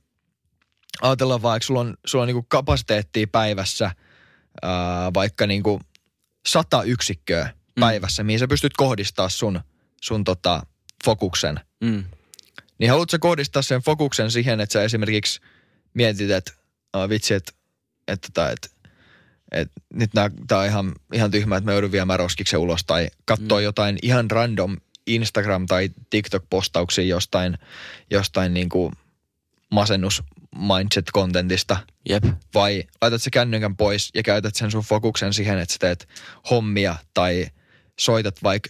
ajatellaan 1.01 1.41
vaikka, 1.41 1.67
sulla 1.67 1.79
on, 1.79 1.93
sulla 2.05 2.21
on 2.21 2.27
niin 2.27 2.35
kuin 2.35 2.45
kapasiteettia 2.49 3.27
päivässä, 3.31 3.91
ää, 4.61 5.13
vaikka 5.13 5.47
niin 5.47 5.63
kuin 5.63 5.81
sata 6.47 6.83
yksikköä 6.83 7.49
päivässä, 7.79 8.23
mihin 8.23 8.39
sä 8.39 8.47
pystyt 8.47 8.73
kohdistaa 8.77 9.29
sun, 9.29 9.61
sun 10.01 10.23
tota, 10.23 10.65
fokuksen. 11.05 11.59
Mm. 11.83 12.03
Niin 12.77 12.89
haluatko 12.89 13.17
kohdistaa 13.19 13.61
sen 13.61 13.81
fokuksen 13.81 14.31
siihen, 14.31 14.59
että 14.59 14.73
sä 14.73 14.83
esimerkiksi 14.83 15.41
mietit, 15.93 16.31
että 16.31 16.53
oh, 16.93 17.09
vitsi, 17.09 17.33
että, 17.33 17.51
että, 18.07 18.27
että, 18.27 18.49
että, 18.49 18.67
että 19.51 19.81
nyt 19.93 20.11
tämä 20.47 20.61
on 20.61 20.67
ihan, 20.67 20.95
ihan 21.13 21.31
tyhmä, 21.31 21.57
että 21.57 21.65
mä 21.65 21.73
joudun 21.73 21.91
viemään 21.91 22.19
roskiksen 22.19 22.59
ulos 22.59 22.83
tai 22.83 23.07
katsoa 23.25 23.59
mm. 23.59 23.63
jotain 23.63 23.97
ihan 24.01 24.31
random 24.31 24.77
Instagram- 25.09 25.65
tai 25.67 25.89
TikTok-postauksia 26.09 27.03
jostain, 27.03 27.57
jostain 28.09 28.53
niin 28.53 28.69
kuin 28.69 28.93
masennus 29.71 30.23
mindset-kontentista. 30.55 31.77
Jep. 32.09 32.23
Vai 32.53 32.83
laitat 33.01 33.21
se 33.21 33.29
kännykän 33.29 33.77
pois 33.77 34.09
ja 34.15 34.23
käytät 34.23 34.55
sen 34.55 34.71
sun 34.71 34.83
fokuksen 34.83 35.33
siihen, 35.33 35.59
että 35.59 35.73
sä 35.73 35.77
teet 35.79 36.07
hommia 36.49 36.95
tai 37.13 37.47
soitat 37.99 38.43
vaikka 38.43 38.69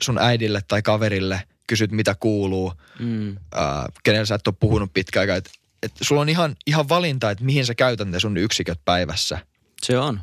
sun 0.00 0.18
äidille 0.18 0.60
tai 0.68 0.82
kaverille, 0.82 1.42
kysyt 1.66 1.90
mitä 1.90 2.14
kuuluu, 2.14 2.72
Mm. 2.98 3.36
ää, 3.54 3.88
kenellä 4.04 4.26
sä 4.26 4.34
et 4.34 4.46
ole 4.46 4.54
puhunut 4.60 4.92
pitkään 4.94 5.22
aikaa. 5.22 5.36
Et, 5.36 5.50
et 5.82 5.92
sulla 6.00 6.20
on 6.20 6.28
ihan, 6.28 6.56
ihan 6.66 6.88
valinta, 6.88 7.30
että 7.30 7.44
mihin 7.44 7.66
sä 7.66 7.74
käytät 7.74 8.08
ne 8.08 8.20
sun 8.20 8.36
yksiköt 8.36 8.80
päivässä. 8.84 9.38
Se 9.82 9.98
on. 9.98 10.20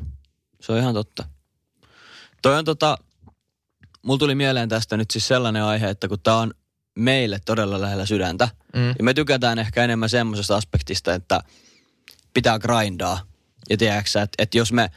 Se 0.60 0.72
on 0.72 0.78
ihan 0.78 0.94
totta. 0.94 1.24
Toi 2.42 2.58
on 2.58 2.64
tota, 2.64 2.98
mulla 4.02 4.18
tuli 4.18 4.34
mieleen 4.34 4.68
tästä 4.68 4.96
nyt 4.96 5.10
siis 5.10 5.28
sellainen 5.28 5.62
aihe, 5.62 5.90
että 5.90 6.08
kun 6.08 6.20
tää 6.20 6.36
on 6.36 6.54
meille 6.98 7.38
todella 7.44 7.80
lähellä 7.80 8.06
sydäntä, 8.06 8.48
Mm. 8.74 8.88
ja 8.88 9.04
me 9.04 9.14
tykätään 9.14 9.58
ehkä 9.58 9.84
enemmän 9.84 10.08
semmoisesta 10.08 10.56
aspektista, 10.56 11.14
että 11.14 11.40
pitää 12.34 12.58
grindaa. 12.58 13.20
Ja 13.70 13.76
tiedätkö 13.76 14.22
että, 14.22 14.34
että 14.42 14.58
jos 14.58 14.72
me 14.72 14.90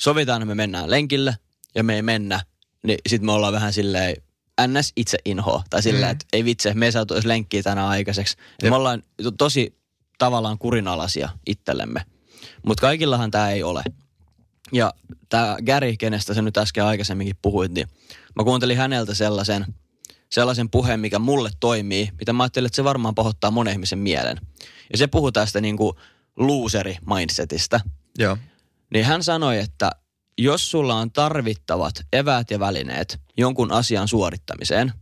sovitaan, 0.00 0.42
että 0.42 0.46
me 0.48 0.54
mennään 0.54 0.90
lenkille 0.90 1.36
ja 1.74 1.84
me 1.84 1.94
ei 1.94 2.02
mennä, 2.02 2.40
niin 2.82 2.98
sit 3.08 3.22
me 3.22 3.32
ollaan 3.32 3.52
vähän 3.52 3.72
silleen 3.72 4.16
ns. 4.66 4.92
itse 4.96 5.18
inhoa. 5.24 5.62
Tai 5.70 5.82
silleen, 5.82 6.06
Mm. 6.06 6.10
että 6.12 6.26
ei 6.32 6.44
vitsi, 6.44 6.74
me 6.74 6.86
ei 6.86 6.92
saatu 6.92 7.14
edes 7.14 7.24
lenkkiä 7.26 7.62
tänään 7.62 7.88
aikaiseksi. 7.88 8.36
Jep. 8.62 8.70
me 8.70 8.76
ollaan 8.76 9.02
to- 9.22 9.30
tosi 9.30 9.78
tavallaan 10.18 10.58
kurinalaisia 10.58 11.28
itsellemme. 11.46 12.04
Mutta 12.66 12.80
kaikillahan 12.80 13.30
tämä 13.30 13.50
ei 13.50 13.62
ole. 13.62 13.82
Ja 14.72 14.94
tämä 15.28 15.56
Gary, 15.66 15.96
kenestä 15.96 16.34
sä 16.34 16.42
nyt 16.42 16.56
äsken 16.56 16.84
aikaisemminkin 16.84 17.36
puhuit, 17.42 17.72
niin 17.72 17.88
mä 18.36 18.44
kuuntelin 18.44 18.76
häneltä 18.76 19.14
sellaisen, 19.14 19.66
sellaisen 20.30 20.70
puheen, 20.70 21.00
mikä 21.00 21.18
mulle 21.18 21.50
toimii, 21.60 22.08
mitä 22.18 22.32
mä 22.32 22.42
ajattelin, 22.42 22.66
että 22.66 22.76
se 22.76 22.84
varmaan 22.84 23.14
pahoittaa 23.14 23.50
monen 23.50 23.72
ihmisen 23.72 23.98
mielen. 23.98 24.40
Ja 24.92 24.98
se 24.98 25.06
puhuu 25.06 25.32
tästä 25.32 25.60
niinku 25.60 25.94
loseri-mindsetistä. 26.36 27.80
Joo. 28.18 28.38
Niin 28.94 29.04
hän 29.04 29.22
sanoi, 29.22 29.58
että 29.58 29.90
jos 30.38 30.70
sulla 30.70 30.94
on 30.94 31.12
tarvittavat 31.12 31.94
eväät 32.12 32.50
ja 32.50 32.58
välineet 32.58 33.20
jonkun 33.36 33.72
asian 33.72 34.08
suorittamiseen, 34.08 34.92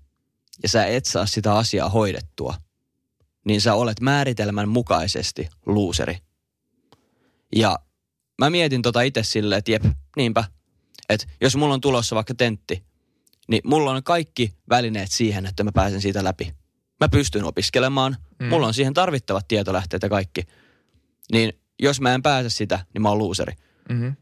ja 0.62 0.68
sä 0.68 0.86
et 0.86 1.04
saa 1.04 1.26
sitä 1.26 1.54
asiaa 1.54 1.88
hoidettua, 1.88 2.54
niin 3.44 3.60
sä 3.60 3.74
olet 3.74 4.00
määritelmän 4.00 4.68
mukaisesti 4.68 5.48
luuseri. 5.66 6.18
Ja 7.56 7.78
mä 8.38 8.50
mietin 8.50 8.82
tota 8.82 9.02
itse 9.02 9.22
silleen, 9.22 9.58
että 9.58 9.70
jep, 9.70 9.84
niinpä. 10.16 10.44
Että 11.08 11.26
jos 11.40 11.56
mulla 11.56 11.74
on 11.74 11.80
tulossa 11.80 12.16
vaikka 12.16 12.34
tentti, 12.34 12.84
niin 13.48 13.60
mulla 13.64 13.90
on 13.90 14.02
kaikki 14.02 14.54
välineet 14.70 15.12
siihen, 15.12 15.46
että 15.46 15.64
mä 15.64 15.72
pääsen 15.72 16.00
siitä 16.00 16.24
läpi. 16.24 16.54
Mä 17.00 17.08
pystyn 17.08 17.44
opiskelemaan, 17.44 18.16
Mm. 18.38 18.46
mulla 18.46 18.66
on 18.66 18.74
siihen 18.74 18.94
tarvittavat 18.94 19.48
tietolähteet 19.48 20.02
ja 20.02 20.08
kaikki. 20.08 20.42
Niin 21.32 21.52
jos 21.82 22.00
mä 22.00 22.14
en 22.14 22.22
pääse 22.22 22.50
sitä, 22.50 22.84
niin 22.94 23.02
mä 23.02 23.08
oon 23.08 23.18
luuseri. 23.18 23.52
Mm-hmm. 23.88 24.16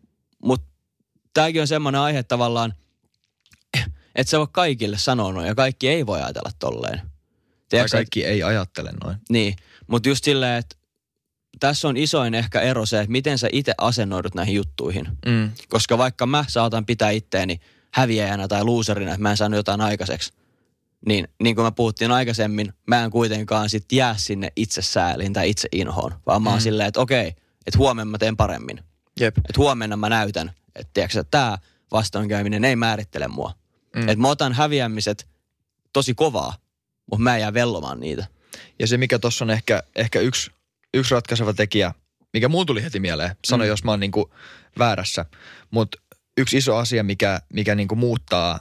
Mutta 0.44 0.66
tämäkin 1.34 1.60
on 1.60 1.68
semmoinen 1.68 2.00
aihe 2.00 2.22
tavallaan, 2.22 2.74
että 4.14 4.30
se 4.30 4.38
voi 4.38 4.46
kaikille 4.52 4.98
sanoa 4.98 5.32
noin 5.32 5.46
ja 5.46 5.54
kaikki 5.54 5.88
ei 5.88 6.06
voi 6.06 6.22
ajatella 6.22 6.50
tolleen. 6.58 6.98
Tai 6.98 7.08
Tiedätkö, 7.68 7.96
et- 7.96 7.98
kaikki 7.98 8.24
ei 8.24 8.42
ajattele 8.42 8.90
noin. 9.04 9.16
niin, 9.30 9.56
mutta 9.86 10.08
just 10.08 10.24
silleen, 10.24 10.58
että 10.58 10.76
tässä 11.60 11.88
on 11.88 11.96
isoin 11.96 12.34
ehkä 12.34 12.60
ero 12.60 12.86
se, 12.86 13.00
että 13.00 13.12
miten 13.12 13.38
sä 13.38 13.48
itse 13.52 13.74
asennoidut 13.78 14.34
näihin 14.34 14.54
juttuihin. 14.54 15.08
Mm. 15.26 15.50
Koska 15.68 15.98
vaikka 15.98 16.26
mä 16.26 16.44
saatan 16.48 16.86
pitää 16.86 17.10
itteeni 17.10 17.60
häviäjänä 17.94 18.48
tai 18.48 18.64
loserina, 18.64 19.10
että 19.10 19.22
mä 19.22 19.30
en 19.30 19.36
saanut 19.36 19.56
jotain 19.56 19.80
aikaiseksi, 19.80 20.32
niin 21.06 21.28
niin 21.42 21.56
kuin 21.56 21.64
me 21.66 21.70
puhuttiin 21.70 22.10
aikaisemmin, 22.10 22.72
mä 22.86 23.04
en 23.04 23.10
kuitenkaan 23.10 23.70
sit 23.70 23.92
jää 23.92 24.14
sinne 24.18 24.52
itse 24.56 24.82
sääliin 24.82 25.32
tai 25.32 25.50
itse 25.50 25.68
inhoon, 25.72 26.14
vaan 26.26 26.42
mä 26.42 26.50
oon 26.50 26.58
Mm. 26.58 26.62
silleen, 26.62 26.88
että 26.88 27.00
okei, 27.00 27.28
että 27.66 27.78
huomenna 27.78 28.10
mä 28.10 28.18
teen 28.18 28.36
paremmin. 28.36 28.80
Jep. 29.20 29.38
Että 29.38 29.52
huomenna 29.56 29.96
mä 29.96 30.08
näytän, 30.08 30.52
että 30.74 30.90
tiedätkö, 30.94 31.20
että 31.20 31.30
tämä 31.30 31.58
vastoinkäyminen 31.92 32.64
ei 32.64 32.76
määrittele 32.76 33.28
mua. 33.28 33.54
Mm. 33.96 34.02
Että 34.02 34.16
mä 34.16 34.28
otan 34.28 34.52
häviämiset 34.52 35.26
tosi 35.92 36.14
kovaa, 36.14 36.54
mutta 37.10 37.22
mä 37.22 37.34
en 37.34 37.40
jää 37.40 37.54
vellomaan 37.54 38.00
niitä. 38.00 38.26
Ja 38.78 38.86
se, 38.86 38.96
mikä 38.96 39.18
tuossa 39.18 39.44
on 39.44 39.50
ehkä, 39.50 39.82
ehkä 39.96 40.20
yksi, 40.20 40.50
yksi 40.94 41.14
ratkaiseva 41.14 41.54
tekijä, 41.54 41.94
mikä 42.32 42.48
muun 42.48 42.66
tuli 42.66 42.82
heti 42.82 43.00
mieleen, 43.00 43.36
sano 43.46 43.64
Mm. 43.64 43.68
jos 43.68 43.84
mä 43.84 43.90
oon 43.90 44.00
niinku 44.00 44.30
väärässä, 44.78 45.24
mutta 45.70 45.98
yksi 46.36 46.56
iso 46.56 46.76
asia, 46.76 47.04
mikä, 47.04 47.40
mikä 47.52 47.74
niinku 47.74 47.96
muuttaa, 47.96 48.60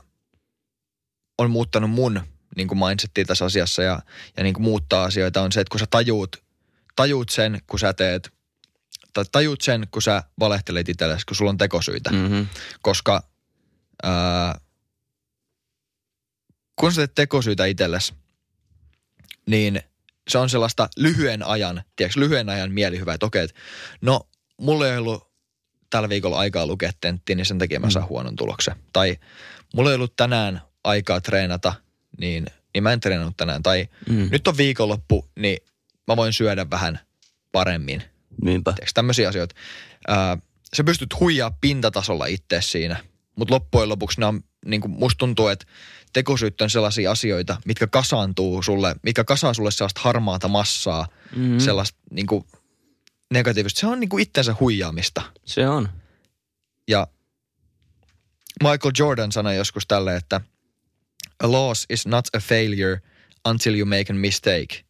on 1.37 1.51
muuttanut 1.51 1.91
mun 1.91 2.21
niinku 2.55 2.75
mindsettiä 2.75 3.25
tässä 3.25 3.45
asiassa 3.45 3.83
ja, 3.83 3.99
ja 4.37 4.43
niinku 4.43 4.61
muuttaa 4.61 5.03
asioita 5.03 5.41
on 5.41 5.51
se, 5.51 5.61
että 5.61 5.71
kun 5.71 5.79
sä 5.79 5.85
tajuut, 5.89 6.43
tajuut 6.95 7.29
sen, 7.29 7.61
kun 7.67 7.79
sä 7.79 7.93
teet, 7.93 8.33
tai 9.13 9.25
tajuut 9.31 9.61
sen, 9.61 9.87
kun 9.91 10.01
sä 10.01 10.23
valehtelet 10.39 10.89
itsellesi, 10.89 11.25
kun 11.25 11.35
sulla 11.35 11.49
on 11.49 11.57
tekosyitä. 11.57 12.09
Mm-hmm. 12.09 12.47
koska 12.81 13.23
ää, 14.03 14.59
kun 16.75 16.91
sä 16.91 16.95
teet 16.95 17.15
tekosyitä 17.15 17.65
itsellesi, 17.65 18.13
niin 19.47 19.81
se 20.27 20.37
on 20.37 20.49
sellaista 20.49 20.89
lyhyen 20.97 21.43
ajan, 21.43 21.83
tiedätkö, 21.95 22.19
lyhyen 22.19 22.49
ajan 22.49 22.71
mielihyvä, 22.71 23.13
että 23.13 23.25
okei, 23.25 23.43
että 23.43 23.59
no 24.01 24.27
mulla 24.57 24.87
ei 24.87 24.97
ollut 24.97 25.32
tällä 25.93 26.09
viikolla 26.09 26.37
aikaa 26.39 26.67
lukea 26.67 26.91
tenttiä, 27.01 27.35
niin 27.35 27.45
sen 27.45 27.59
takia 27.59 27.79
mä 27.79 27.89
saan 27.89 28.09
huonon 28.09 28.35
tuloksen. 28.35 28.75
Tai 28.93 29.17
mulla 29.75 29.89
ei 29.89 29.95
ollut 29.95 30.15
tänään 30.15 30.61
aikaa 30.83 31.21
treenata, 31.21 31.73
niin, 32.19 32.45
niin 32.73 32.83
mä 32.83 32.93
en 32.93 32.99
treenannut 32.99 33.37
tänään. 33.37 33.63
Tai 33.63 33.87
Mm. 34.09 34.27
nyt 34.31 34.47
on 34.47 34.57
viikonloppu, 34.57 35.25
niin 35.39 35.57
mä 36.07 36.15
voin 36.15 36.33
syödä 36.33 36.69
vähän 36.69 36.99
paremmin. 37.51 38.03
Niinpä. 38.43 38.71
Tiedätkö, 38.71 38.91
tämmöisiä 38.93 39.29
asioita. 39.29 39.55
Ää, 40.07 40.37
sä 40.75 40.83
pystyt 40.83 41.19
huijaa 41.19 41.57
pintatasolla 41.61 42.25
itse 42.25 42.61
siinä, 42.61 43.03
mutta 43.35 43.53
loppujen 43.53 43.89
lopuksi 43.89 44.19
ne 44.19 44.25
on, 44.25 44.43
niin 44.65 44.81
kuin 44.81 44.91
musta 44.91 45.17
tuntuu, 45.17 45.47
että 45.47 45.65
tekosyyt 46.13 46.61
on 46.61 46.69
sellaisia 46.69 47.11
asioita, 47.11 47.57
mitkä 47.65 47.87
kasaantuu 47.87 48.63
sulle, 48.63 48.95
mitkä 49.03 49.23
kasaa 49.23 49.53
sulle 49.53 49.71
sellaista 49.71 50.01
harmaata 50.03 50.47
massaa, 50.47 51.07
mm. 51.35 51.43
Mm. 51.43 51.59
sellaista 51.59 51.99
niin 52.11 52.27
kuin 52.27 52.45
negatiivista. 53.33 53.79
Se 53.79 53.87
on 53.87 53.99
niin 53.99 54.09
kuin 54.09 54.23
itsensä 54.23 54.55
huijaamista. 54.59 55.21
Se 55.45 55.67
on. 55.67 55.89
Ja 56.87 57.07
Michael 58.63 58.91
Jordan 58.99 59.31
sanoi 59.31 59.55
joskus 59.55 59.87
tälle, 59.87 60.15
että 60.15 60.41
a 61.43 61.51
loss 61.51 61.85
is 61.89 62.07
not 62.07 62.25
a 62.35 62.39
failure 62.39 63.01
until 63.49 63.75
you 63.75 63.85
make 63.85 64.05
a 64.09 64.13
mistake. 64.13 64.83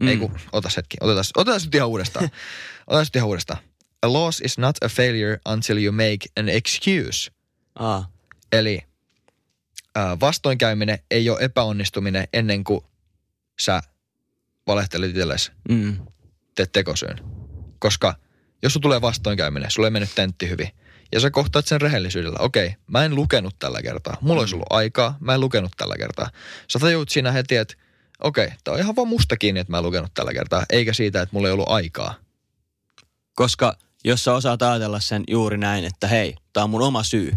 Mm. 0.00 0.08
Ei 0.08 0.16
kun, 0.16 0.38
otas 0.52 0.76
hetki, 0.76 0.96
otetaan, 1.00 1.24
otetaan 1.36 1.60
nyt 1.64 1.74
ihan 1.74 1.88
uudestaan. 1.88 2.24
otetaan 2.86 3.04
nyt 3.06 3.16
ihan 3.16 3.28
uudestaan. 3.28 3.60
A 4.02 4.12
loss 4.12 4.40
is 4.40 4.58
not 4.58 4.76
a 4.84 4.88
failure 4.88 5.40
until 5.52 5.78
you 5.78 5.92
make 5.92 6.18
an 6.40 6.48
excuse. 6.48 7.30
Aa. 7.74 8.10
Eli 8.52 8.80
ää, 9.94 10.20
vastoinkäyminen 10.20 10.98
ei 11.10 11.30
ole 11.30 11.38
epäonnistuminen 11.40 12.28
ennen 12.32 12.64
kuin 12.64 12.80
sä 13.60 13.82
valehtelet 14.66 15.10
itsellesi, 15.10 15.52
Mm. 15.68 16.06
teet 16.54 16.72
tekosyyn. 16.72 17.18
Koska 17.78 18.14
jos 18.62 18.72
sulla 18.72 18.82
tulee 18.82 19.00
vastoinkäyminen, 19.00 19.70
sulla 19.70 19.86
ei 19.86 19.90
mennyt 19.90 20.14
tentti 20.14 20.48
hyvin, 20.48 20.68
ja 21.12 21.20
sä 21.20 21.30
kohtaat 21.30 21.66
sen 21.66 21.80
rehellisyydellä, 21.80 22.38
okei, 22.40 22.74
mä 22.86 23.04
en 23.04 23.14
lukenut 23.14 23.54
tällä 23.58 23.82
kertaa, 23.82 24.16
mulla 24.20 24.40
olisi 24.40 24.54
ollut 24.54 24.66
aikaa, 24.70 25.16
mä 25.20 25.34
en 25.34 25.40
lukenut 25.40 25.72
tällä 25.76 25.94
kertaa. 25.98 26.30
Sä 26.72 26.78
tajuut 26.78 27.08
siinä 27.08 27.32
heti, 27.32 27.56
että 27.56 27.74
okei, 28.20 28.48
tää 28.64 28.74
on 28.74 28.80
ihan 28.80 28.96
vaan 28.96 29.08
musta 29.08 29.36
kiinni, 29.36 29.60
että 29.60 29.70
mä 29.70 29.78
en 29.78 29.84
lukenut 29.84 30.14
tällä 30.14 30.32
kertaa, 30.32 30.64
eikä 30.70 30.92
siitä, 30.92 31.22
että 31.22 31.36
mulla 31.36 31.48
ei 31.48 31.52
ollut 31.52 31.68
aikaa. 31.68 32.14
Koska 33.34 33.76
jos 34.04 34.24
sä 34.24 34.34
osaat 34.34 34.62
ajatella 34.62 35.00
sen 35.00 35.24
juuri 35.28 35.58
näin, 35.58 35.84
että 35.84 36.08
hei, 36.08 36.34
tää 36.52 36.64
on 36.64 36.70
mun 36.70 36.82
oma 36.82 37.02
syy, 37.02 37.32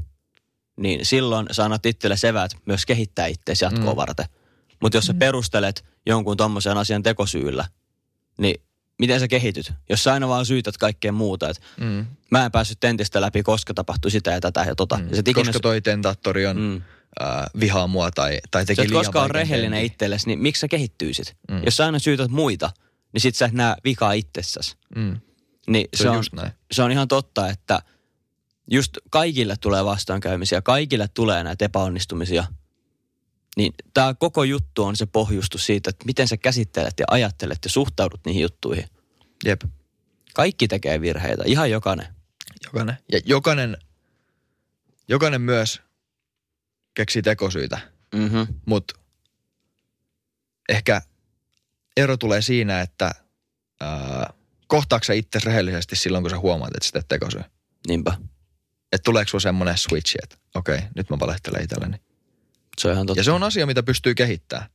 niin 0.77 1.05
silloin 1.05 1.47
sä 1.51 1.63
annat 1.65 1.85
itselle 1.85 2.15
evät 2.23 2.51
myös 2.65 2.85
kehittää 2.85 3.25
itseäsi 3.27 3.65
jatkoa 3.65 3.83
Mm. 3.83 3.89
mm. 3.89 3.95
varten. 3.95 4.25
Mutta 4.81 4.97
jos 4.97 5.05
sä 5.05 5.13
perustelet 5.13 5.85
jonkun 6.05 6.37
tommosen 6.37 6.77
asian 6.77 7.03
tekosyyllä, 7.03 7.65
niin 8.37 8.61
miten 9.01 9.19
sä 9.19 9.27
kehityt? 9.27 9.73
Jos 9.89 10.03
sä 10.03 10.13
aina 10.13 10.27
vaan 10.27 10.45
syytät 10.45 10.77
kaikkea 10.77 11.11
muuta, 11.11 11.49
että 11.49 11.63
Mm. 11.79 12.05
mä 12.31 12.45
en 12.45 12.51
päässyt 12.51 12.79
tentistä 12.79 13.21
läpi, 13.21 13.43
koska 13.43 13.73
tapahtui 13.73 14.11
sitä 14.11 14.31
ja 14.31 14.39
tätä 14.41 14.63
ja 14.67 14.75
tota. 14.75 14.97
Mm. 14.97 15.03
Ja 15.11 15.17
ikinä, 15.19 15.33
Koska 15.33 15.59
toi 15.59 15.81
tentaattori 15.81 16.45
on 16.47 16.57
mm. 16.57 16.75
äh, 17.21 17.45
vihaa 17.59 17.87
mua 17.87 18.11
tai, 18.11 18.39
tai 18.51 18.65
teki 18.65 18.81
liian 18.81 18.95
ole 18.95 19.05
vaikean 19.05 19.29
rehellinen 19.31 19.71
tentin. 19.79 19.93
itsellesi, 19.93 20.27
niin 20.27 20.39
miksi 20.39 20.59
sä 20.59 20.67
kehittyisit? 20.67 21.35
Mm. 21.51 21.61
Jos 21.65 21.77
sä 21.77 21.85
aina 21.85 21.99
syytät 21.99 22.31
muita, 22.31 22.71
niin 23.13 23.21
sit 23.21 23.35
sä 23.35 23.45
et 23.45 23.53
näe 23.53 23.75
vikaa 23.83 24.11
itsessäsi. 24.13 24.75
Mm. 24.95 25.17
Niin 25.67 25.87
Se, 25.95 26.03
se 26.03 26.09
on 26.09 26.23
näin. 26.33 26.51
se 26.71 26.83
on 26.83 26.91
ihan 26.91 27.07
totta, 27.07 27.49
että 27.49 27.81
just 28.71 28.97
kaikille 29.09 29.55
tulee 29.61 29.85
vastoinkäymisiä, 29.85 30.61
kaikille 30.61 31.07
tulee 31.13 31.43
näitä 31.43 31.65
epäonnistumisia. 31.65 32.45
Niin 33.57 33.73
tämä 33.93 34.13
koko 34.13 34.43
juttu 34.43 34.83
on 34.83 34.95
se 34.95 35.05
pohjustus 35.05 35.65
siitä, 35.65 35.89
että 35.89 36.05
miten 36.05 36.27
sä 36.27 36.37
käsittelet 36.37 36.93
ja 36.99 37.05
ajattelet 37.11 37.59
ja 37.63 37.69
suhtaudut 37.69 38.21
niihin 38.25 38.41
juttuihin. 38.41 38.85
Jep. 39.45 39.61
Kaikki 40.33 40.67
tekee 40.67 41.01
virheitä, 41.01 41.43
ihan 41.45 41.71
jokainen. 41.71 42.07
Jokainen. 42.65 42.97
Ja 43.11 43.19
jokainen, 43.25 43.77
jokainen 45.07 45.41
myös 45.41 45.81
keksii 46.93 47.21
tekosyitä, 47.21 47.79
Mm-hmm. 48.15 48.47
mutta 48.65 48.99
ehkä 50.69 51.01
ero 51.97 52.17
tulee 52.17 52.41
siinä, 52.41 52.81
että 52.81 53.11
ää, 53.79 54.33
kohtaako 54.67 55.03
sä 55.03 55.13
itse 55.13 55.39
rehellisesti 55.43 55.95
silloin, 55.95 56.23
kun 56.23 56.29
sä 56.29 56.39
huomaat, 56.39 56.75
että 56.75 56.85
sä 56.85 56.91
teet 56.91 57.07
tekosyy. 57.07 57.41
Niinpä. 57.87 58.17
Että 58.91 59.03
tuleeko 59.03 59.29
sulla 59.29 59.41
semmoinen 59.41 59.77
switch, 59.77 60.15
että 60.23 60.35
okei, 60.55 60.75
okay, 60.75 60.87
nyt 60.95 61.09
mä 61.09 61.19
valehtelen 61.19 61.63
itselleni. 61.63 61.97
Se 62.77 62.87
on 62.87 62.93
ihan 62.93 63.07
totta. 63.07 63.19
Ja 63.19 63.23
se 63.23 63.31
on 63.31 63.43
asia, 63.43 63.65
mitä 63.65 63.83
pystyy 63.83 64.15
kehittämään. 64.15 64.69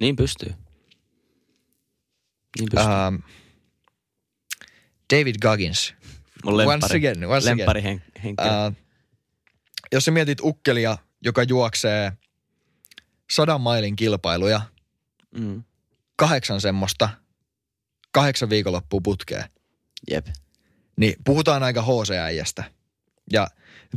Niin 0.00 0.16
pystyy. 0.16 0.54
Niin 2.58 2.68
pystyy. 2.70 2.92
Ähm, 2.92 3.16
David 5.12 5.34
Goggins. 5.42 5.94
Mun 6.44 6.56
lemppari, 6.56 6.74
once 6.74 6.96
again, 6.96 7.24
once 7.24 7.48
lemppari 7.48 7.82
hen, 7.82 8.02
henkilö. 8.24 8.66
Äh, 8.66 8.76
jos 9.92 10.04
sä 10.04 10.10
mietit 10.10 10.40
ukkelia, 10.40 10.98
joka 11.24 11.42
juoksee 11.42 12.12
sadan 13.30 13.60
mailin 13.60 13.96
kilpailuja, 13.96 14.60
mm. 15.38 15.62
kahdeksan 16.16 16.60
semmoista, 16.60 17.08
kahdeksan 18.12 18.50
viikonloppua 18.50 19.00
putkeen, 19.02 19.44
Jep. 20.10 20.26
niin 20.96 21.14
puhutaan 21.24 21.62
aika 21.62 21.82
HC-äijästä. 21.82 22.64
Ja 23.32 23.48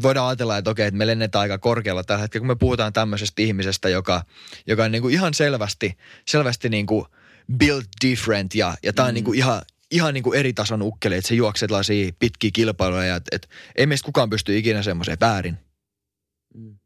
voidaan 0.01 0.27
ajatella, 0.27 0.57
että 0.57 0.69
okei, 0.71 0.87
että 0.87 0.97
me 0.97 1.07
lennetään 1.07 1.41
aika 1.41 1.57
korkealla 1.57 2.03
tällä 2.03 2.21
hetkellä, 2.21 2.41
kun 2.41 2.47
me 2.47 2.55
puhutaan 2.55 2.93
tämmöisestä 2.93 3.41
ihmisestä, 3.41 3.89
joka, 3.89 4.23
joka 4.67 4.83
on 4.83 4.91
niin 4.91 5.01
kuin 5.01 5.13
ihan 5.13 5.33
selvästi, 5.33 5.97
selvästi 6.27 6.69
niin 6.69 6.85
kuin 6.85 7.05
built 7.57 7.87
different 8.05 8.55
ja, 8.55 8.75
ja 8.83 8.93
tämä 8.93 9.05
on 9.07 9.11
Mm. 9.11 9.15
niin 9.15 9.23
kuin 9.23 9.37
ihan, 9.37 9.61
ihan 9.91 10.13
niin 10.13 10.23
kuin 10.23 10.39
eri 10.39 10.53
tason 10.53 10.81
ukkeli, 10.81 11.15
että 11.15 11.27
se 11.27 11.35
juoksee 11.35 11.67
tällaisia 11.67 12.11
pitkiä 12.19 12.49
kilpailuja, 12.53 13.03
ja 13.05 13.15
että, 13.15 13.35
että 13.35 13.47
ei 13.75 13.85
meistä 13.85 14.05
kukaan 14.05 14.29
pysty 14.29 14.57
ikinä 14.57 14.83
semmoiseen 14.83 15.17
väärin. 15.21 15.57
Mm. 16.55 16.77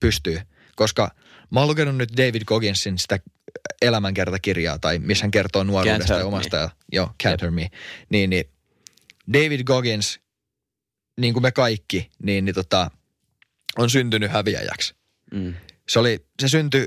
pystyy. 0.00 0.40
Koska 0.76 1.10
mä 1.50 1.60
oon 1.60 1.68
lukenut 1.68 1.96
nyt 1.96 2.16
David 2.16 2.42
Gogginsin 2.44 2.98
sitä 2.98 3.18
elämänkertakirjaa, 3.82 4.78
tai 4.78 4.98
missä 4.98 5.24
hän 5.24 5.30
kertoo 5.30 5.64
nuoruudesta 5.64 6.12
ja 6.12 6.18
Me. 6.18 6.24
omasta. 6.24 6.56
Ja, 6.56 6.70
joo, 6.92 7.06
Can't. 7.22 7.42
Hurt 7.42 7.54
Me. 7.54 7.68
Niin, 8.08 8.30
niin 8.30 8.44
David 9.32 9.64
Goggins, 9.64 10.20
niin 11.16 11.32
kuin 11.32 11.42
me 11.42 11.52
kaikki, 11.52 12.10
niin, 12.22 12.44
niin 12.44 12.54
tota, 12.54 12.90
on 13.78 13.90
syntynyt 13.90 14.30
häviäjäksi. 14.30 14.94
Mm. 15.32 15.54
Se, 15.88 15.98
oli, 15.98 16.26
se 16.40 16.48
syntyi 16.48 16.86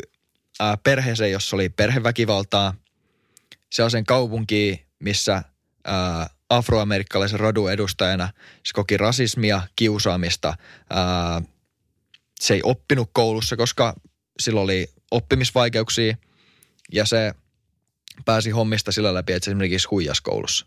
äh, 0.62 0.78
perheeseen, 0.84 1.32
jossa 1.32 1.56
oli 1.56 1.70
perheväkivaltaa. 1.70 2.74
Se 3.72 3.84
on 3.84 3.92
sen 3.92 4.06
kaupunki, 4.06 4.86
missä 5.00 5.36
äh, 5.36 6.30
afroamerikkalaisen 6.50 7.40
rodun 7.40 7.72
edustajana 7.72 8.34
se 8.66 8.74
koki 8.74 8.98
rasismia, 8.98 9.62
kiusaamista. 9.76 10.50
Äh, 10.50 11.48
se 12.40 12.54
ei 12.54 12.62
oppinut 12.64 13.10
koulussa, 13.14 13.58
koska 13.58 13.96
sillä 14.40 14.62
oli 14.62 14.88
oppimisvaikeuksia 15.12 16.18
ja 16.92 17.06
se 17.06 17.34
pääsi 18.26 18.50
hommista 18.50 18.92
sillä 18.92 19.14
läpi, 19.14 19.34
että 19.34 19.46
se 19.46 19.52
esimerkiksi 19.52 19.88
huijas 19.92 20.22
koulussa. 20.22 20.66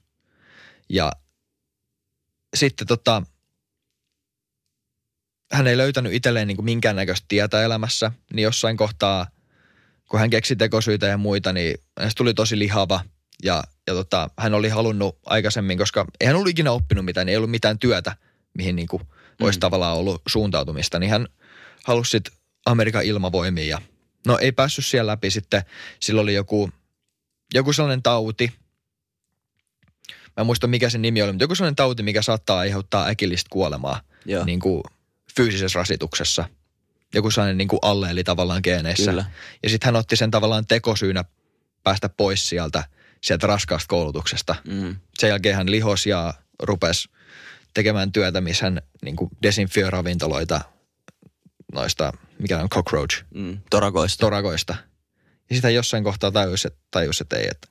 Ja 0.89 1.13
sitten 2.57 2.87
tota, 2.87 3.23
hän 5.53 5.67
ei 5.67 5.77
löytänyt 5.77 6.13
itselleen 6.13 6.49
niin 6.49 6.65
minkäännäköistä 6.65 7.25
tietä 7.29 7.63
elämässä, 7.63 8.13
niin 8.33 8.43
jossain 8.45 8.77
kohtaa, 8.77 9.27
kun 10.09 10.21
hän 10.21 10.31
keksi 10.31 10.57
tekosyitä 10.57 11.07
ja 11.07 11.19
muita, 11.19 11.53
niin 11.53 11.75
hänestä 11.99 12.19
tuli 12.19 12.35
tosi 12.35 12.59
lihava 12.59 13.01
ja, 13.45 13.65
ja 13.87 13.95
tota, 13.95 14.31
hän 14.39 14.55
oli 14.55 14.69
halunnut 14.69 15.19
aikaisemmin, 15.27 15.79
koska 15.79 16.07
ei 16.21 16.27
hän 16.27 16.37
ollut 16.37 16.49
ikinä 16.49 16.73
oppinut 16.73 17.05
mitään, 17.05 17.27
niin 17.27 17.33
ei 17.33 17.37
ollut 17.37 17.51
mitään 17.51 17.79
työtä, 17.79 18.17
mihin 18.59 18.77
niin 18.77 18.89
kuin 18.89 19.03
olisi 19.41 19.59
Mm. 19.59 19.61
tavallaan 19.61 19.97
ollut 19.97 20.23
suuntautumista, 20.29 20.99
niin 20.99 21.11
hän 21.11 21.29
halusi 21.85 22.11
sitten 22.11 22.35
Amerikan 22.67 23.05
ilmavoimiin 23.05 23.69
ja 23.69 23.79
no 24.27 24.39
ei 24.39 24.53
päässyt 24.53 24.87
siellä 24.87 25.11
läpi 25.13 25.31
sitten, 25.31 25.63
sillä 26.01 26.21
oli 26.21 26.35
joku, 26.35 26.71
joku 27.55 27.73
sellainen 27.73 28.03
tauti, 28.03 28.53
mä 30.11 30.41
en 30.41 30.47
muista 30.47 30.67
mikä 30.67 30.91
sen 30.91 31.03
nimi 31.03 31.23
oli, 31.23 31.33
mutta 31.33 31.45
joku 31.45 31.55
sellainen 31.55 31.77
tauti, 31.77 32.03
mikä 32.03 32.23
saattaa 32.23 32.59
aiheuttaa 32.59 33.07
äkillistä 33.07 33.49
kuolemaa 33.51 34.01
Joo, 34.27 34.45
niin 34.45 34.61
kuin 34.61 34.83
fyysisessä 35.37 35.79
rasituksessa. 35.79 36.49
Joku 37.15 37.31
sellainen 37.31 37.59
niin 37.59 37.69
kuin 37.69 37.79
alle, 37.83 38.11
eli 38.11 38.25
tavallaan 38.25 38.61
geeneissä. 38.65 39.11
kyllä. 39.11 39.25
Ja 39.63 39.69
sitten 39.69 39.87
hän 39.89 39.97
otti 39.97 40.17
sen 40.17 40.31
tavallaan 40.31 40.67
tekosyynä 40.67 41.25
päästä 41.83 42.09
pois 42.09 42.49
sieltä, 42.49 42.85
sieltä 43.21 43.47
raskaasta 43.47 43.89
koulutuksesta. 43.89 44.55
Mm. 44.69 44.97
Sen 45.19 45.29
jälkeen 45.29 45.57
hän 45.57 45.71
lihos 45.71 46.07
ja 46.07 46.35
rupesi 46.63 47.09
tekemään 47.75 48.13
työtä, 48.13 48.41
missä 48.41 48.67
hän 48.67 48.83
niin 49.05 49.17
kuin 49.17 49.31
desinfioi 49.43 49.91
ravintoloita 49.91 50.61
noista, 51.73 52.13
mikä 52.39 52.59
on 52.63 52.69
cockroach, 52.69 53.25
Mm. 53.35 53.59
Torakoista. 53.71 54.21
torakoista. 54.21 54.75
Ja 55.51 55.57
sitten 55.57 55.75
jossain 55.75 56.05
kohtaa 56.05 56.31
tajusi, 56.31 56.69
että, 56.69 56.81
tajusi, 56.91 57.25
että 57.25 57.37
ei, 57.37 57.47
että 57.51 57.69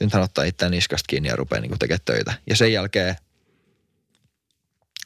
nyt 0.00 0.12
hän 0.12 0.22
ottaa 0.22 0.44
itseään 0.44 0.70
niskasta 0.72 1.06
kiinni 1.08 1.28
ja 1.28 1.36
rupeaa 1.36 1.60
niin 1.60 1.78
tekemään 1.78 2.00
töitä. 2.04 2.34
Ja 2.50 2.56
sen 2.56 2.72
jälkeen, 2.72 3.16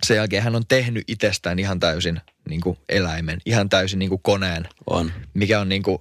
sen 0.06 0.16
jälkeen 0.16 0.42
hän 0.42 0.56
on 0.56 0.66
tehnyt 0.68 1.04
itsestään 1.08 1.58
ihan 1.58 1.80
täysin 1.80 2.20
niin 2.48 2.60
kuin 2.60 2.78
eläimen, 2.88 3.40
ihan 3.46 3.68
täysin 3.68 3.98
niin 3.98 4.08
kuin 4.08 4.22
koneen, 4.22 4.68
on. 4.86 5.12
mikä 5.34 5.60
on 5.60 5.68
niin 5.68 5.82
kuin, 5.82 5.98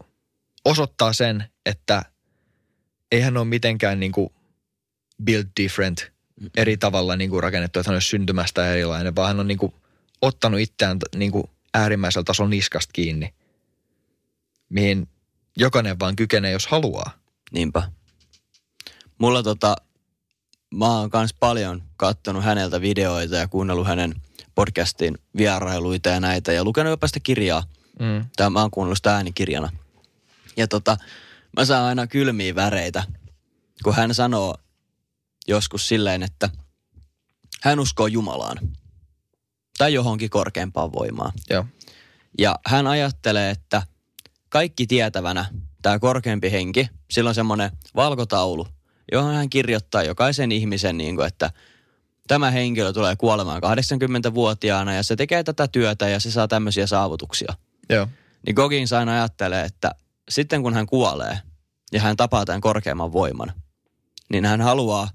osoittaa 0.66 1.14
sen, 1.14 1.44
että 1.66 2.02
ei 3.12 3.22
hän 3.22 3.38
ole 3.38 3.46
mitenkään 3.46 4.00
niin 4.00 4.12
kuin 4.12 4.30
build 5.24 5.46
different 5.62 6.12
eri 6.58 6.78
tavalla 6.78 7.16
niin 7.16 7.30
kuin 7.30 7.44
rakennettu, 7.44 7.80
että 7.80 7.90
hän 7.90 7.96
olisi 7.96 8.08
syntymästä 8.08 8.72
erilainen, 8.72 9.16
vaan 9.16 9.28
hän 9.28 9.40
on 9.40 9.48
niin 9.48 9.58
kuin 9.58 9.74
ottanut 10.22 10.60
itseään 10.60 10.98
niin 11.16 11.32
kuin 11.32 11.44
äärimmäisellä 11.74 12.24
tasolla 12.24 12.50
niskasta 12.50 12.92
kiinni, 12.94 13.34
mihin 14.70 15.08
jokainen 15.58 16.00
vaan 16.00 16.16
kykenee, 16.16 16.52
jos 16.52 16.68
haluaa. 16.68 17.12
Niinpä. 17.52 17.92
Mulla 19.18 19.44
tota, 19.44 19.76
mä 20.76 20.98
oon 20.98 21.10
kans 21.10 21.34
paljon 21.34 21.84
kattonut 21.98 22.44
häneltä 22.44 22.82
videoita 22.82 23.36
ja 23.36 23.48
kuunnellut 23.48 23.88
hänen 23.88 24.22
podcastin 24.56 25.18
vierailuita 25.38 26.10
ja 26.10 26.20
näitä 26.20 26.52
ja 26.52 26.64
lukenut 26.64 26.92
jopa 26.92 27.08
sitä 27.08 27.20
kirjaa. 27.20 27.64
Mm. 28.00 28.26
Tai 28.36 28.50
mä 28.50 28.62
oon 28.62 28.72
kuunnellut 28.72 28.98
sitä 28.98 29.16
äänikirjana. 29.16 29.70
Ja 30.58 30.68
tota, 30.68 30.98
mä 31.58 31.66
saan 31.66 31.86
aina 31.86 32.08
kylmiä 32.08 32.56
väreitä, 32.56 33.04
kun 33.84 33.96
hän 33.96 34.16
sanoo 34.16 34.56
joskus 35.48 35.88
silleen, 35.88 36.24
että 36.24 36.50
hän 37.62 37.80
uskoo 37.80 38.08
Jumalaan. 38.08 38.58
Tai 39.78 39.94
johonkin 39.94 40.30
korkeampaan 40.30 40.94
voimaan. 40.94 41.32
Joo. 41.50 41.66
Ja 42.40 42.60
hän 42.66 42.88
ajattelee, 42.88 43.50
että 43.50 43.82
kaikki 44.50 44.88
tietävänä 44.88 45.46
tämä 45.82 46.00
korkeampi 46.00 46.52
henki, 46.52 46.90
sillä 47.12 47.28
on 47.28 47.36
semmoinen 47.36 47.72
valkotaulu, 47.96 48.68
johon 49.12 49.36
hän 49.36 49.50
kirjoittaa 49.50 50.04
jokaisen 50.04 50.52
ihmisen, 50.52 50.98
niin 50.98 51.16
kuin, 51.16 51.28
että 51.28 51.52
tämä 52.28 52.52
henkilö 52.52 52.94
tulee 52.94 53.16
kuolemaan 53.16 53.62
80-vuotiaana 53.64 54.94
ja 54.94 55.04
se 55.04 55.16
tekee 55.16 55.44
tätä 55.44 55.68
työtä 55.68 56.10
ja 56.10 56.20
se 56.20 56.32
saa 56.32 56.48
tämmöisiä 56.48 56.88
saavutuksia. 56.88 57.54
Joo. 57.90 58.08
Niin 58.46 58.56
Goggins 58.56 58.94
aina 58.94 59.14
ajattelee, 59.14 59.66
että 59.66 59.92
sitten 60.30 60.62
kun 60.64 60.74
hän 60.74 60.86
kuolee 60.86 61.40
ja 61.92 62.02
hän 62.02 62.18
tapaa 62.18 62.46
tämän 62.46 62.62
korkeamman 62.62 63.14
voiman, 63.14 63.54
niin 64.32 64.46
hän 64.46 64.62
haluaa, 64.62 65.10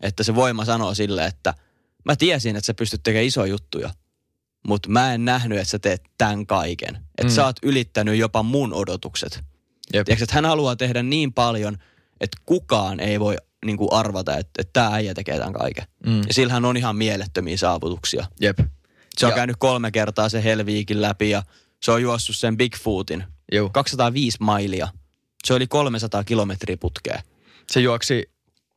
että 0.00 0.22
se 0.22 0.34
voima 0.34 0.64
sanoo 0.64 0.94
sille, 0.94 1.26
että 1.26 1.54
mä 2.04 2.16
tiesin, 2.16 2.56
että 2.56 2.66
sä 2.66 2.74
pystyt 2.74 3.02
tekemään 3.02 3.26
isoja 3.26 3.50
juttuja, 3.50 3.90
mutta 4.66 4.88
mä 4.88 5.14
en 5.14 5.24
nähnyt, 5.24 5.58
että 5.58 5.70
sä 5.70 5.78
teet 5.78 6.02
tämän 6.18 6.46
kaiken. 6.46 6.96
Että 6.96 7.24
Mm. 7.24 7.30
sä 7.30 7.44
oot 7.44 7.56
ylittänyt 7.62 8.16
jopa 8.18 8.42
mun 8.42 8.72
odotukset. 8.74 9.40
Jep. 9.94 10.04
Tiedätkö, 10.04 10.24
että 10.24 10.34
hän 10.34 10.44
haluaa 10.44 10.76
tehdä 10.76 11.02
niin 11.02 11.32
paljon, 11.32 11.78
että 12.20 12.36
kukaan 12.46 13.00
ei 13.00 13.20
voi 13.20 13.36
niin 13.66 13.76
kuin 13.76 13.92
arvata, 13.92 14.36
että, 14.36 14.50
että 14.62 14.72
tämä 14.72 14.94
äijä 14.94 15.14
tekee 15.14 15.38
tämän 15.38 15.52
kaiken. 15.52 15.84
Mm. 16.06 16.18
Ja 16.18 16.34
sillähän 16.34 16.64
on 16.64 16.76
ihan 16.76 16.96
mielettömiä 16.96 17.56
saavutuksia. 17.56 18.26
Jep. 18.40 18.58
Se 19.18 19.26
on 19.26 19.32
Ja- 19.32 19.36
käynyt 19.36 19.56
kolme 19.58 19.90
kertaa 19.90 20.28
se 20.28 20.44
Helviikin 20.44 21.02
läpi 21.02 21.30
ja 21.30 21.42
se 21.82 21.92
on 21.92 22.02
juossut 22.02 22.36
sen 22.36 22.56
Bigfootin 22.56 23.24
Joo. 23.52 23.70
205 23.70 24.38
mailia. 24.40 24.88
Se 25.44 25.54
oli 25.54 25.66
300 25.66 26.24
kilometriä 26.24 26.76
putkea. 26.76 27.22
Se 27.70 27.80
juoksi, 27.80 28.30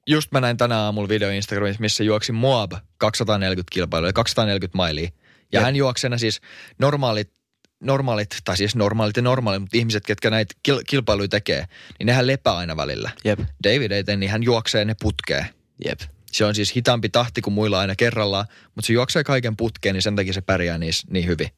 just 0.07 0.31
mä 0.31 0.41
näin 0.41 0.57
tänään 0.57 0.81
aamulla 0.81 1.09
video 1.09 1.29
Instagramissa, 1.29 1.81
missä 1.81 2.03
juoksi 2.03 2.31
Moab 2.31 2.71
240 2.97 3.73
kilpailua, 3.73 4.07
eli 4.07 4.13
240 4.13 4.77
mailia. 4.77 5.03
Ja 5.03 5.11
Jep. 5.59 5.63
hän 5.63 5.75
juoksee 5.75 6.17
siis 6.17 6.41
normaalit, 6.79 7.33
normaalit, 7.79 8.37
tai 8.43 8.57
siis 8.57 8.75
normaalit 8.75 9.15
ja 9.17 9.21
normaalit, 9.21 9.61
mutta 9.61 9.77
ihmiset, 9.77 10.05
ketkä 10.05 10.29
näitä 10.29 10.55
kil- 10.69 10.83
kilpailuja 10.87 11.27
tekee, 11.27 11.65
niin 11.99 12.05
nehän 12.07 12.27
lepää 12.27 12.57
aina 12.57 12.77
välillä. 12.77 13.11
Jep. 13.25 13.39
David 13.63 13.91
ei 13.91 14.03
tee, 14.03 14.15
niin 14.15 14.31
hän 14.31 14.43
juoksee 14.43 14.85
ne 14.85 14.95
putkeen. 15.01 15.45
Jep. 15.85 15.99
Se 16.31 16.45
on 16.45 16.55
siis 16.55 16.75
hitaampi 16.75 17.09
tahti 17.09 17.41
kuin 17.41 17.53
muilla 17.53 17.79
aina 17.79 17.95
kerrallaan, 17.95 18.45
mutta 18.75 18.87
se 18.87 18.93
juoksee 18.93 19.23
kaiken 19.23 19.57
putkeen, 19.57 19.93
niin 19.93 20.01
sen 20.01 20.15
takia 20.15 20.33
se 20.33 20.41
pärjää 20.41 20.77
niissä 20.77 21.07
niin 21.11 21.27
hyvin. 21.27 21.49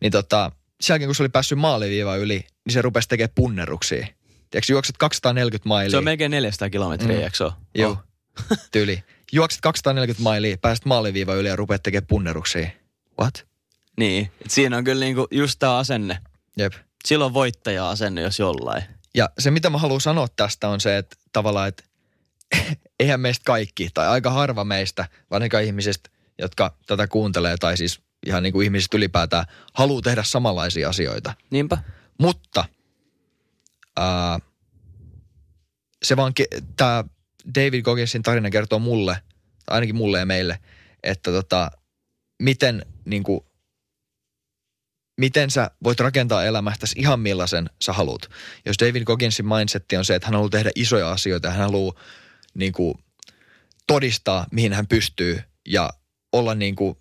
Niin 0.00 0.12
tota, 0.12 0.52
sen 0.80 0.94
jälkeen 0.94 1.08
kun 1.08 1.14
se 1.14 1.22
oli 1.22 1.28
päässyt 1.28 1.58
maaliviivaan 1.58 2.18
yli, 2.18 2.46
niin 2.66 2.72
se 2.72 2.82
rupesi 2.82 3.08
tekemään 3.08 3.32
punneruksia. 3.34 4.06
Tiedätkö, 4.50 4.72
juokset 4.72 4.96
240 4.98 5.68
mailia. 5.68 5.90
Se 5.90 5.96
on 5.96 6.04
melkein 6.04 6.30
400 6.30 6.70
kilometriä, 6.70 7.16
mm. 7.18 7.22
eikö 7.24 7.36
se 7.36 7.44
ole? 7.44 7.52
Joo, 7.74 7.90
Oh. 7.90 8.58
tyyli. 8.72 9.04
Juokset 9.32 9.60
240 9.60 10.22
mailia, 10.22 10.56
pääset 10.58 10.84
maaliviivaan 10.84 11.38
yli 11.38 11.48
ja 11.48 11.56
rupeat 11.56 11.82
tekemään 11.82 12.06
punneruksia. 12.06 12.68
What? 13.20 13.46
Niin, 13.98 14.30
et 14.44 14.50
siinä 14.50 14.76
on 14.76 14.84
kyllä 14.84 15.04
niinku 15.04 15.26
just 15.30 15.58
tämä 15.58 15.76
asenne. 15.76 16.18
Jep. 16.58 16.72
Silloin 17.04 17.34
voittaja-asenne, 17.34 18.20
jos 18.20 18.38
jollain. 18.38 18.82
Ja 19.14 19.30
se, 19.38 19.50
mitä 19.50 19.70
mä 19.70 19.78
haluan 19.78 20.00
sanoa 20.00 20.28
tästä 20.36 20.68
on 20.68 20.80
se, 20.80 20.96
että 20.96 21.16
tavallaan, 21.32 21.68
että 21.68 21.84
eihän 23.00 23.20
meistä 23.20 23.42
kaikki, 23.44 23.88
tai 23.94 24.08
aika 24.08 24.30
harva 24.30 24.64
meistä, 24.64 25.08
varsinkaan 25.30 25.64
ihmisistä, 25.64 26.10
jotka 26.38 26.76
tätä 26.86 27.06
kuuntelee, 27.06 27.56
tai 27.56 27.76
siis 27.76 28.00
ihan 28.26 28.42
niin 28.42 28.52
kuin 28.52 28.64
ihmisistä 28.64 28.96
ylipäätään, 28.96 29.44
haluaa 29.74 30.02
tehdä 30.02 30.22
samanlaisia 30.22 30.88
asioita. 30.88 31.34
Niinpä. 31.50 31.78
Mutta 32.18 32.64
ää, 33.96 34.38
se 36.02 36.16
vaan, 36.16 36.32
ke- 36.40 36.62
tämä 36.76 37.04
David 37.54 37.82
Gogginsin 37.82 38.22
tarina 38.22 38.50
kertoo 38.50 38.78
mulle, 38.78 39.16
ainakin 39.66 39.96
mulle 39.96 40.18
ja 40.18 40.26
meille, 40.26 40.58
että 41.02 41.30
tota, 41.30 41.70
miten 42.42 42.86
niin 43.04 43.22
kuin, 43.22 43.40
miten 45.20 45.50
sä 45.50 45.70
voit 45.84 46.00
rakentaa 46.00 46.44
elämästäsi 46.44 46.94
ihan 46.98 47.20
millaisen 47.20 47.70
sä 47.82 47.92
haluat. 47.92 48.30
Jos 48.66 48.76
David 48.80 49.04
Gogginsin 49.04 49.46
mindsetti 49.46 49.96
on 49.96 50.04
se, 50.04 50.14
että 50.14 50.26
hän 50.26 50.34
haluaa 50.34 50.50
tehdä 50.50 50.70
isoja 50.74 51.12
asioita 51.12 51.48
ja 51.48 51.52
hän 51.52 51.60
haluaa 51.60 52.00
niin 52.54 52.72
kuin, 52.72 52.94
todistaa, 53.86 54.46
mihin 54.52 54.72
hän 54.72 54.86
pystyy 54.86 55.42
ja 55.66 55.90
olla 56.32 56.54
niin 56.54 56.76
kuin, 56.76 56.96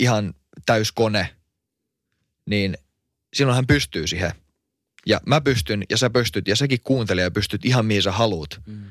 ihan 0.00 0.34
täyskone, 0.66 1.36
niin 2.46 2.78
silloin 3.34 3.56
hän 3.56 3.66
pystyy 3.66 4.06
siihen. 4.06 4.32
Ja 5.06 5.20
mä 5.26 5.40
pystyn 5.40 5.84
ja 5.90 5.96
sä 5.96 6.10
pystyt 6.10 6.48
ja 6.48 6.56
säkin 6.56 6.80
kuuntelija 6.84 7.30
pystyt 7.30 7.64
ihan 7.64 7.86
mihin 7.86 8.02
sä 8.02 8.12
haluut. 8.12 8.60
Mm. 8.66 8.90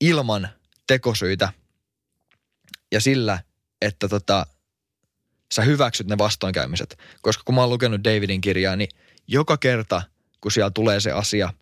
Ilman 0.00 0.48
tekosyitä 0.86 1.52
ja 2.92 3.00
sillä, 3.00 3.42
että 3.82 4.08
tota, 4.08 4.46
sä 5.56 5.62
hyväksyt 5.62 6.06
ne 6.06 6.18
vastoinkäymiset. 6.18 6.98
Koska 7.22 7.42
kun 7.44 7.54
mä 7.54 7.60
oon 7.60 7.70
lukenut 7.70 8.04
Davidin 8.04 8.40
kirjaa, 8.40 8.76
niin 8.76 8.88
joka 9.28 9.56
kerta, 9.56 10.02
kun 10.40 10.52
siellä 10.52 10.70
tulee 10.70 11.00
se 11.00 11.12
asia, 11.12 11.52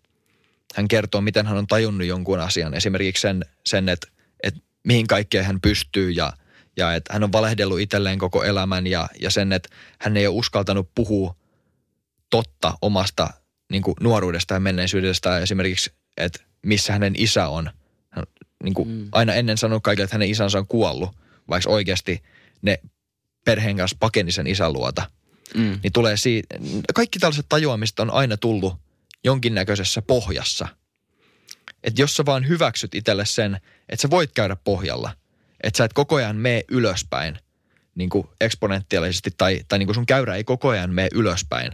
hän 0.75 0.87
kertoo, 0.87 1.21
miten 1.21 1.45
hän 1.47 1.57
on 1.57 1.67
tajunnut 1.67 2.07
jonkun 2.07 2.39
asian. 2.39 2.73
Esimerkiksi 2.73 3.21
sen, 3.21 3.45
sen 3.65 3.89
että, 3.89 4.07
että 4.43 4.59
mihin 4.87 5.07
kaikkeen 5.07 5.45
hän 5.45 5.61
pystyy 5.61 6.11
ja, 6.11 6.33
ja 6.77 6.93
että 6.93 7.13
hän 7.13 7.23
on 7.23 7.31
valehdellut 7.31 7.79
itselleen 7.79 8.19
koko 8.19 8.43
elämän 8.43 8.87
ja, 8.87 9.07
ja 9.21 9.29
sen, 9.29 9.53
että 9.53 9.69
hän 9.99 10.17
ei 10.17 10.27
ole 10.27 10.35
uskaltanut 10.35 10.89
puhua 10.95 11.35
totta 12.29 12.77
omasta 12.81 13.29
niin 13.71 13.81
kuin 13.81 13.95
nuoruudesta 14.01 14.53
ja 14.53 14.59
menneisyydestä. 14.59 15.39
Esimerkiksi, 15.39 15.91
että 16.17 16.43
missä 16.65 16.93
hänen 16.93 17.13
isä 17.17 17.47
on. 17.47 17.69
Hän 18.09 18.23
niin 18.63 18.73
kuin 18.73 18.89
Mm. 18.89 19.07
aina 19.11 19.33
ennen 19.33 19.57
sanonut 19.57 19.83
kaikille, 19.83 20.03
että 20.03 20.15
hänen 20.15 20.29
isänsä 20.29 20.57
on 20.57 20.67
kuollut, 20.67 21.09
vaikka 21.49 21.69
oikeasti 21.69 22.23
ne 22.61 22.79
perheen 23.45 23.77
kanssa 23.77 23.97
pakeni 23.99 24.31
sen 24.31 24.47
isän 24.47 24.73
luota. 24.73 25.11
Mm. 25.53 25.79
Niin 25.83 25.93
tulee 25.93 26.17
siitä, 26.17 26.55
kaikki 26.95 27.19
tällaiset 27.19 27.45
tajuamiset 27.49 27.99
on 27.99 28.11
aina 28.11 28.37
tullut 28.37 28.75
jonkinnäköisessä 29.23 30.01
pohjassa. 30.01 30.67
Että 31.83 32.01
jos 32.01 32.15
sä 32.15 32.25
vaan 32.25 32.47
hyväksyt 32.47 32.95
itselle 32.95 33.25
sen, 33.25 33.55
että 33.89 34.01
sä 34.01 34.09
voit 34.09 34.31
käydä 34.31 34.55
pohjalla, 34.55 35.11
että 35.63 35.77
sä 35.77 35.83
et 35.83 35.93
koko 35.93 36.15
ajan 36.15 36.35
mene 36.35 36.63
ylöspäin 36.67 37.39
niin 37.95 38.09
kuin 38.09 38.27
eksponentiaalisesti 38.41 39.31
tai, 39.37 39.61
tai 39.67 39.79
niin 39.79 39.87
kuin 39.87 39.95
sun 39.95 40.05
käyrä 40.05 40.35
ei 40.35 40.43
koko 40.43 40.69
ajan 40.69 40.93
mene 40.93 41.07
ylöspäin, 41.13 41.71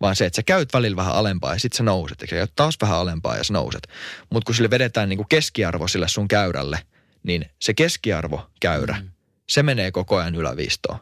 vaan 0.00 0.16
se, 0.16 0.26
että 0.26 0.36
sä 0.36 0.42
käyt 0.42 0.72
välillä 0.72 0.96
vähän 0.96 1.14
alempaa 1.14 1.52
ja 1.52 1.58
sitten 1.60 1.76
sä 1.76 1.82
nouset. 1.82 2.20
Ja 2.20 2.26
sä 2.26 2.36
käyt 2.36 2.52
taas 2.56 2.76
vähän 2.80 2.96
alempaa 2.96 3.36
ja 3.36 3.44
sä 3.44 3.52
nouset. 3.52 3.88
Mutta 4.30 4.46
kun 4.46 4.54
sille 4.54 4.70
vedetään 4.70 5.08
niin 5.08 5.16
kuin 5.16 5.28
keskiarvo 5.28 5.88
sille 5.88 6.08
sun 6.08 6.28
käyrälle, 6.28 6.78
niin 7.22 7.44
se 7.62 7.74
keskiarvo 7.74 8.50
käyrä, 8.60 8.96
mm. 9.02 9.10
Se 9.48 9.62
menee 9.62 9.92
koko 9.92 10.16
ajan 10.16 10.34
yläviistoon. 10.34 10.98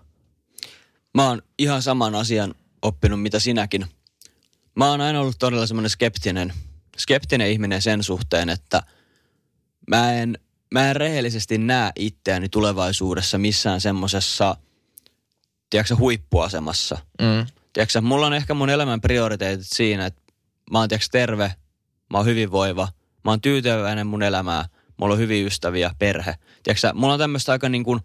Mä 1.14 1.28
oon 1.28 1.42
ihan 1.58 1.82
saman 1.82 2.14
asian 2.14 2.54
oppinut, 2.82 3.22
mitä 3.22 3.38
sinäkin. 3.38 3.86
Mä 4.76 4.90
oon 4.90 5.00
aina 5.00 5.20
ollut 5.20 5.38
todella 5.38 5.66
semmoinen 5.66 5.90
skeptinen, 5.90 6.52
skeptinen 6.98 7.50
ihminen 7.50 7.82
sen 7.82 8.02
suhteen, 8.02 8.48
että 8.48 8.82
mä 9.90 10.12
en, 10.12 10.38
mä 10.72 10.90
en 10.90 10.96
rehellisesti 10.96 11.58
näe 11.58 11.92
itseäni 11.96 12.48
tulevaisuudessa 12.48 13.38
missään 13.38 13.80
semmosessa, 13.80 14.56
tiedätkö, 15.70 15.96
huippuasemassa. 15.96 16.98
Mm. 17.20 17.46
Tiedätkö, 17.72 18.00
mulla 18.00 18.26
on 18.26 18.34
ehkä 18.34 18.54
mun 18.54 18.70
elämän 18.70 19.00
prioriteetit 19.00 19.66
siinä, 19.68 20.06
että 20.06 20.22
mä 20.70 20.78
oon 20.78 20.88
tiedätkö, 20.88 21.08
terve, 21.12 21.54
mä 22.10 22.18
oon 22.18 22.26
hyvinvoiva, 22.26 22.88
mä 23.24 23.30
oon 23.30 23.40
tyytyväinen 23.40 24.06
mun 24.06 24.22
elämää, 24.22 24.68
mulla 24.96 25.14
on 25.14 25.20
hyviä 25.20 25.46
ystäviä, 25.46 25.90
perhe. 25.98 26.34
Tiedätkö, 26.62 26.92
mulla 26.94 27.12
on 27.12 27.18
tämmöistä 27.18 27.52
aika 27.52 27.68
niin 27.68 27.84
kuin 27.84 28.00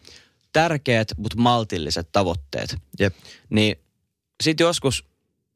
tärkeät, 0.53 1.12
mutta 1.17 1.38
maltilliset 1.38 2.12
tavoitteet. 2.12 2.77
Jep. 2.99 3.15
Niin 3.49 3.75
sitten 4.43 4.65
joskus 4.65 5.05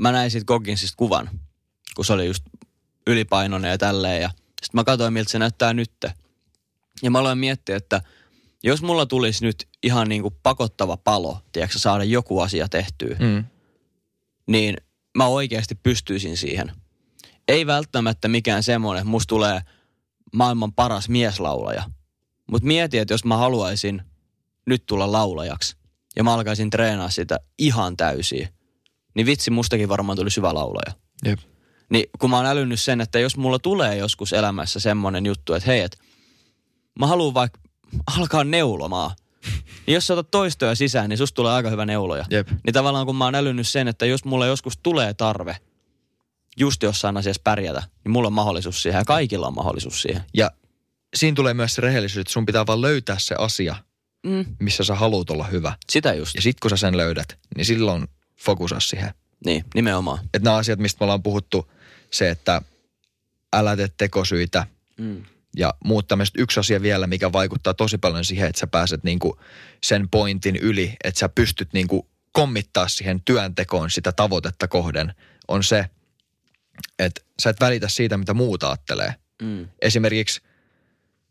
mä 0.01 0.11
näin 0.11 0.31
siitä 0.31 0.45
Gogginsista 0.45 0.97
kuvan, 0.97 1.29
kun 1.95 2.05
se 2.05 2.13
oli 2.13 2.25
just 2.27 2.43
ylipainoinen 3.07 3.71
ja 3.71 3.77
tälleen. 3.77 4.21
Ja 4.21 4.29
sitten 4.29 4.73
mä 4.73 4.83
katsoin, 4.83 5.13
miltä 5.13 5.31
se 5.31 5.39
näyttää 5.39 5.73
nyt. 5.73 5.91
Ja 7.03 7.11
mä 7.11 7.19
aloin 7.19 7.37
miettiä, 7.37 7.75
että 7.75 8.01
jos 8.63 8.81
mulla 8.81 9.05
tulisi 9.05 9.45
nyt 9.45 9.67
ihan 9.83 10.09
niin 10.09 10.21
kuin 10.21 10.35
pakottava 10.43 10.97
palo, 10.97 11.37
tiedätkö, 11.51 11.79
saada 11.79 12.03
joku 12.03 12.39
asia 12.39 12.69
tehtyä, 12.69 13.17
Mm. 13.19 13.43
niin 14.47 14.77
mä 15.17 15.25
oikeasti 15.27 15.75
pystyisin 15.75 16.37
siihen. 16.37 16.71
Ei 17.47 17.67
välttämättä 17.67 18.27
mikään 18.27 18.63
semmoinen, 18.63 19.01
että 19.01 19.09
musta 19.09 19.29
tulee 19.29 19.61
maailman 20.33 20.73
paras 20.73 21.09
mieslaulaja. 21.09 21.83
Mutta 22.51 22.67
mieti, 22.67 22.97
että 22.97 23.13
jos 23.13 23.25
mä 23.25 23.37
haluaisin 23.37 24.01
nyt 24.65 24.85
tulla 24.85 25.11
laulajaksi 25.11 25.75
ja 26.15 26.23
mä 26.23 26.33
alkaisin 26.33 26.69
treenaa 26.69 27.09
sitä 27.09 27.39
ihan 27.59 27.97
täysin, 27.97 28.47
niin 29.15 29.25
vitsi 29.25 29.51
mustakin 29.51 29.89
varmaan 29.89 30.17
tuli 30.17 30.29
hyvä 30.37 30.53
laulaja. 30.53 30.93
Jep. 31.25 31.39
Niin 31.89 32.05
kun 32.19 32.29
mä 32.29 32.37
oon 32.37 32.45
älynnyt 32.45 32.79
sen, 32.79 33.01
että 33.01 33.19
jos 33.19 33.37
mulla 33.37 33.59
tulee 33.59 33.97
joskus 33.97 34.33
elämässä 34.33 34.79
semmoinen 34.79 35.25
juttu, 35.25 35.53
että 35.53 35.71
hei, 35.71 35.81
että 35.81 35.97
mä 36.99 37.07
haluan 37.07 37.33
vaikka 37.33 37.59
alkaa 38.17 38.43
neulomaan, 38.43 39.11
niin 39.87 39.93
jos 39.93 40.07
sä 40.07 40.13
otat 40.13 40.31
toistoja 40.31 40.75
sisään, 40.75 41.09
niin 41.09 41.17
susta 41.17 41.35
tulee 41.35 41.53
aika 41.53 41.69
hyvä 41.69 41.85
neuloja. 41.85 42.25
Jep. 42.29 42.47
Niin 42.65 42.73
tavallaan 42.73 43.05
kun 43.05 43.15
mä 43.15 43.25
oon 43.25 43.35
älynnyt 43.35 43.67
sen, 43.67 43.87
että 43.87 44.05
jos 44.05 44.25
mulla 44.25 44.45
joskus 44.45 44.77
tulee 44.83 45.13
tarve 45.13 45.57
just 46.57 46.83
jossain 46.83 47.17
asiassa 47.17 47.41
pärjätä, 47.43 47.83
niin 48.03 48.11
mulla 48.11 48.27
on 48.27 48.33
mahdollisuus 48.33 48.81
siihen 48.81 48.99
ja 48.99 49.05
kaikilla 49.05 49.47
on 49.47 49.55
mahdollisuus 49.55 50.01
siihen. 50.01 50.23
Ja 50.33 50.51
siinä 51.15 51.35
tulee 51.35 51.53
myös 51.53 51.75
se 51.75 51.81
rehellisyys, 51.81 52.21
että 52.21 52.33
sun 52.33 52.45
pitää 52.45 52.67
vaan 52.67 52.81
löytää 52.81 53.19
se 53.19 53.35
asia, 53.35 53.75
Mm. 54.25 54.45
missä 54.59 54.83
sä 54.83 54.95
haluat 54.95 55.29
olla 55.29 55.43
hyvä. 55.43 55.73
Sitä 55.89 56.13
just. 56.13 56.35
Ja 56.35 56.41
sit 56.41 56.59
kun 56.59 56.69
sä 56.69 56.77
sen 56.77 56.97
löydät, 56.97 57.39
niin 57.55 57.65
silloin 57.65 58.07
fokusa 58.41 58.79
siihen. 58.79 59.13
Niin, 59.45 59.65
nimenomaan. 59.75 60.19
Että 60.23 60.39
nämä 60.39 60.55
asiat, 60.55 60.79
mistä 60.79 60.97
me 60.99 61.03
ollaan 61.03 61.23
puhuttu, 61.23 61.71
se, 62.11 62.29
että 62.29 62.61
älä 63.53 63.75
tee 63.75 63.87
tekosyitä 63.97 64.67
Mm. 64.97 65.23
ja 65.57 65.73
muut 65.85 66.07
tämmöiset. 66.07 66.35
Yksi 66.37 66.59
asia 66.59 66.81
vielä, 66.81 67.07
mikä 67.07 67.31
vaikuttaa 67.31 67.73
tosi 67.73 67.97
paljon 67.97 68.25
siihen, 68.25 68.49
että 68.49 68.59
sä 68.59 68.67
pääset 68.67 69.03
niinku 69.03 69.39
sen 69.83 70.09
pointin 70.09 70.55
yli, 70.55 70.95
että 71.03 71.19
sä 71.19 71.29
pystyt 71.29 71.73
niinku 71.73 72.09
kommittaa 72.31 72.87
siihen 72.87 73.21
työntekoon 73.25 73.91
sitä 73.91 74.11
tavoitetta 74.11 74.67
kohden, 74.67 75.13
on 75.47 75.63
se, 75.63 75.85
että 76.99 77.21
sä 77.41 77.49
et 77.49 77.59
välitä 77.59 77.87
siitä, 77.87 78.17
mitä 78.17 78.33
muut 78.33 78.63
ajattelee. 78.63 79.15
Mm. 79.41 79.67
Esimerkiksi, 79.81 80.41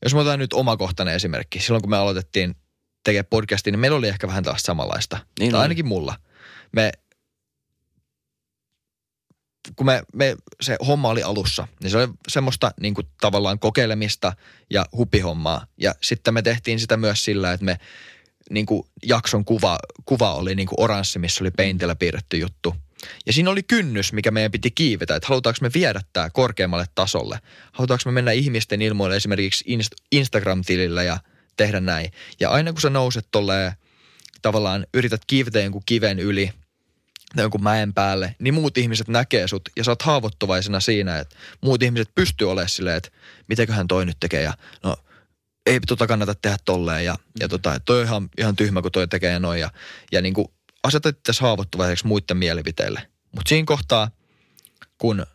jos 0.04 0.14
mä 0.14 0.20
otan 0.20 0.38
nyt 0.38 0.52
omakohtainen 0.52 1.14
esimerkki. 1.14 1.60
Silloin 1.60 1.82
kun 1.82 1.90
me 1.90 1.96
aloitettiin 1.96 2.56
tekemään 3.04 3.26
podcastia, 3.30 3.70
niin 3.70 3.80
meillä 3.80 3.98
oli 3.98 4.08
ehkä 4.08 4.28
vähän 4.28 4.44
tällaista 4.44 4.66
samanlaista. 4.66 5.18
Niin 5.38 5.52
tai 5.52 5.60
ainakin 5.60 5.86
mulla. 5.86 6.16
Me, 6.72 6.92
kun 9.76 9.86
me, 9.86 10.02
me, 10.14 10.36
se 10.60 10.76
homma 10.86 11.08
oli 11.08 11.22
alussa, 11.22 11.68
niin 11.82 11.90
se 11.90 11.98
oli 11.98 12.08
semmoista 12.28 12.70
niin 12.80 12.94
kuin 12.94 13.06
tavallaan 13.20 13.58
kokeilemista 13.58 14.32
ja 14.70 14.86
hupihommaa. 14.96 15.66
Ja 15.78 15.94
sitten 16.00 16.34
me 16.34 16.42
tehtiin 16.42 16.80
sitä 16.80 16.96
myös 16.96 17.24
sillä, 17.24 17.52
että 17.52 17.64
me 17.64 17.78
niin 18.50 18.66
kuin 18.66 18.82
jakson 19.06 19.44
kuva, 19.44 19.78
kuva 20.04 20.34
oli 20.34 20.54
niin 20.54 20.68
kuin 20.68 20.80
oranssi, 20.80 21.18
missä 21.18 21.44
oli 21.44 21.50
peintillä 21.50 21.94
piirretty 21.94 22.36
juttu. 22.36 22.74
Ja 23.26 23.32
siinä 23.32 23.50
oli 23.50 23.62
kynnys, 23.62 24.12
mikä 24.12 24.30
meidän 24.30 24.52
piti 24.52 24.70
kiivetä, 24.70 25.16
että 25.16 25.28
halutaanko 25.28 25.58
me 25.62 25.70
viedä 25.74 26.00
tämä 26.12 26.30
korkeammalle 26.30 26.86
tasolle. 26.94 27.38
Halutaanko 27.72 28.02
me 28.04 28.12
mennä 28.12 28.32
ihmisten 28.32 28.82
ilmoille 28.82 29.16
esimerkiksi 29.16 29.64
Inst- 29.64 30.04
Instagram-tilillä 30.12 31.02
ja 31.02 31.18
tehdä 31.56 31.80
näin. 31.80 32.12
Ja 32.40 32.50
aina 32.50 32.72
kun 32.72 32.80
sä 32.80 32.90
nouset 32.90 33.26
tolleen, 33.30 33.72
tavallaan 34.42 34.86
yrität 34.94 35.22
kiivetä 35.26 35.60
jonkun 35.60 35.82
kiven 35.86 36.18
yli, 36.18 36.52
tai 37.36 37.44
jonkun 37.44 37.62
mäen 37.62 37.94
päälle, 37.94 38.36
niin 38.38 38.54
muut 38.54 38.78
ihmiset 38.78 39.08
näkee 39.08 39.48
sut 39.48 39.68
ja 39.76 39.84
sä 39.84 39.90
oot 39.90 40.02
haavoittuvaisena 40.02 40.80
siinä, 40.80 41.18
että 41.18 41.36
muut 41.60 41.82
ihmiset 41.82 42.14
pystyy 42.14 42.50
olemaan 42.50 42.68
silleen, 42.68 42.96
että 42.96 43.10
mitäköhän 43.48 43.88
toi 43.88 44.06
nyt 44.06 44.16
tekee 44.20 44.42
ja 44.42 44.54
no 44.82 44.96
ei 45.66 45.80
tota 45.80 46.06
kannata 46.06 46.34
tehdä 46.34 46.56
tolleen 46.64 47.04
ja, 47.04 47.16
ja 47.40 47.48
tota, 47.48 47.80
toi 47.80 48.00
on 48.00 48.06
ihan, 48.06 48.28
ihan 48.38 48.56
tyhmä, 48.56 48.82
kun 48.82 48.92
toi 48.92 49.08
tekee 49.08 49.38
noin 49.38 49.60
ja, 49.60 49.70
ja 50.12 50.22
niin 50.22 50.34
kuin 50.34 50.48
asetat 50.82 51.22
tässä 51.22 51.44
haavoittuvaiseksi 51.44 52.06
muiden 52.06 52.36
mielipiteille. 52.36 53.08
Mutta 53.32 53.48
siinä 53.48 53.66
kohtaa, 53.66 54.10
kun 54.98 55.26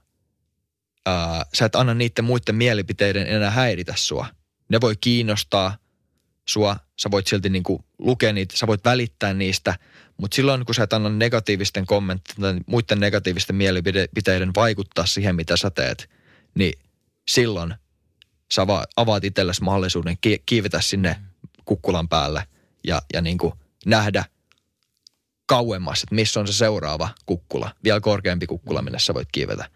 ää, 1.05 1.45
sä 1.53 1.65
et 1.65 1.75
anna 1.75 1.93
niiden 1.93 2.25
muiden 2.25 2.55
mielipiteiden 2.55 3.27
enää 3.27 3.51
häiritä 3.51 3.93
sua, 3.95 4.27
ne 4.69 4.81
voi 4.81 4.95
kiinnostaa 5.01 5.77
sua, 6.49 6.77
sä 6.99 7.11
voit 7.11 7.27
silti 7.27 7.49
niinku 7.49 7.85
lukea 7.99 8.33
niitä, 8.33 8.57
sä 8.57 8.67
voit 8.67 8.85
välittää 8.85 9.33
niistä, 9.33 9.75
mutta 10.17 10.35
silloin 10.35 10.65
kun 10.65 10.75
sä 10.75 10.83
et 10.83 10.93
anna 10.93 11.09
negatiivisten 11.09 11.85
kommenttien 11.85 12.61
muiden 12.65 12.99
negatiivisten 12.99 13.55
mielipiteiden 13.55 14.51
vaikuttaa 14.55 15.05
siihen, 15.05 15.35
mitä 15.35 15.57
sä 15.57 15.69
teet, 15.69 16.09
niin 16.55 16.73
silloin 17.27 17.75
sä 18.53 18.61
avaat 18.95 19.23
itsellesi 19.23 19.63
mahdollisuuden 19.63 20.17
ki- 20.21 20.43
kiivetä 20.45 20.81
sinne 20.81 21.15
kukkulan 21.65 22.09
päälle 22.09 22.47
ja, 22.83 23.01
ja 23.13 23.21
niinku 23.21 23.53
nähdä 23.85 24.25
kauemmas, 25.45 26.03
että 26.03 26.15
missä 26.15 26.39
on 26.39 26.47
se 26.47 26.53
seuraava 26.53 27.09
kukkula, 27.25 27.71
vielä 27.83 27.99
korkeampi 27.99 28.47
kukkula, 28.47 28.81
minne 28.81 28.99
sä 28.99 29.13
voit 29.13 29.29
kiivetä. 29.31 29.69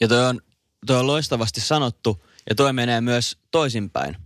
Ja 0.00 0.08
toi 0.08 0.26
on, 0.26 0.40
toi 0.86 0.96
on 0.96 1.06
loistavasti 1.06 1.60
sanottu 1.60 2.24
ja 2.48 2.54
toi 2.54 2.72
menee 2.72 3.00
myös 3.00 3.38
toisinpäin. 3.50 4.16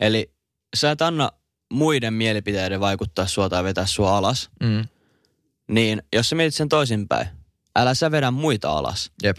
Eli 0.00 0.30
sä 0.76 0.90
et 0.90 1.02
anna 1.02 1.30
muiden 1.72 2.14
mielipiteiden 2.14 2.80
vaikuttaa 2.80 3.26
sua 3.26 3.48
tai 3.48 3.64
vetää 3.64 3.86
sua 3.86 4.16
alas, 4.18 4.50
Mm. 4.62 4.84
niin 5.68 6.02
jos 6.12 6.28
sä 6.28 6.36
mietit 6.36 6.54
sen 6.54 6.68
toisinpäin, 6.68 7.26
älä 7.76 7.94
sä 7.94 8.10
vedä 8.10 8.30
muita 8.30 8.70
alas. 8.70 9.10
Jep. 9.22 9.38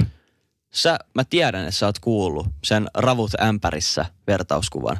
Sä, 0.73 0.99
mä 1.15 1.23
tiedän, 1.23 1.61
että 1.61 1.71
sä 1.71 1.85
oot 1.85 1.99
kuullut 1.99 2.47
sen 2.63 2.87
ravut 2.93 3.31
ämpärissä 3.41 4.05
vertauskuvan. 4.27 4.99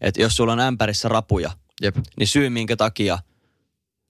Että 0.00 0.22
jos 0.22 0.36
sulla 0.36 0.52
on 0.52 0.60
ämpärissä 0.60 1.08
rapuja, 1.08 1.50
Jep. 1.82 1.96
niin 2.18 2.26
syy 2.28 2.50
minkä 2.50 2.76
takia 2.76 3.18